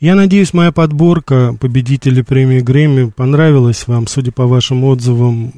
Я 0.00 0.16
надеюсь, 0.16 0.52
моя 0.52 0.72
подборка 0.72 1.56
победителей 1.60 2.24
премии 2.24 2.58
Грэмми 2.58 3.10
понравилась 3.10 3.86
вам, 3.86 4.08
судя 4.08 4.32
по 4.32 4.48
вашим 4.48 4.82
отзывам, 4.82 5.52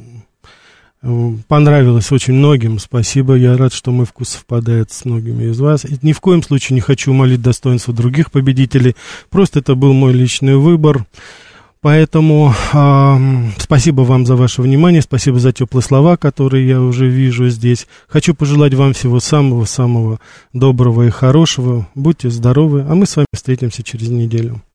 э, 1.03 1.33
понравилось 1.49 2.13
очень 2.13 2.35
многим. 2.35 2.79
Спасибо, 2.79 3.35
я 3.35 3.57
рад, 3.57 3.73
что 3.73 3.93
мой 3.93 4.05
вкус 4.05 4.29
совпадает 4.29 4.93
с 4.93 5.07
многими 5.07 5.45
из 5.45 5.59
вас. 5.59 5.87
И 5.87 5.97
ни 6.03 6.13
в 6.13 6.21
коем 6.21 6.43
случае 6.43 6.75
не 6.75 6.83
хочу 6.83 7.13
умолить 7.13 7.41
достоинство 7.41 7.95
других 7.95 8.31
победителей, 8.31 8.95
просто 9.31 9.61
это 9.61 9.75
был 9.75 9.95
мой 9.95 10.13
личный 10.13 10.57
выбор. 10.57 11.07
Поэтому 11.83 12.55
э, 12.73 13.51
спасибо 13.59 14.03
вам 14.03 14.25
за 14.25 14.37
ваше 14.37 14.63
внимание, 14.63 15.03
спасибо 15.03 15.41
за 15.41 15.53
теплые 15.53 15.83
слова, 15.83 16.17
которые 16.17 16.69
я 16.69 16.81
уже 16.81 17.09
вижу 17.09 17.49
здесь. 17.49 17.89
Хочу 18.07 18.37
пожелать 18.37 18.73
вам 18.73 18.93
всего 18.93 19.19
самого-самого 19.19 20.21
доброго 20.53 21.09
и 21.09 21.11
хорошего. 21.11 21.89
Будьте 21.97 22.31
здоровы, 22.31 22.87
а 22.89 22.95
мы 22.95 23.05
с 23.05 23.17
вами 23.17 23.27
встретимся 23.35 23.83
через 23.83 24.11
неделю. 24.11 24.63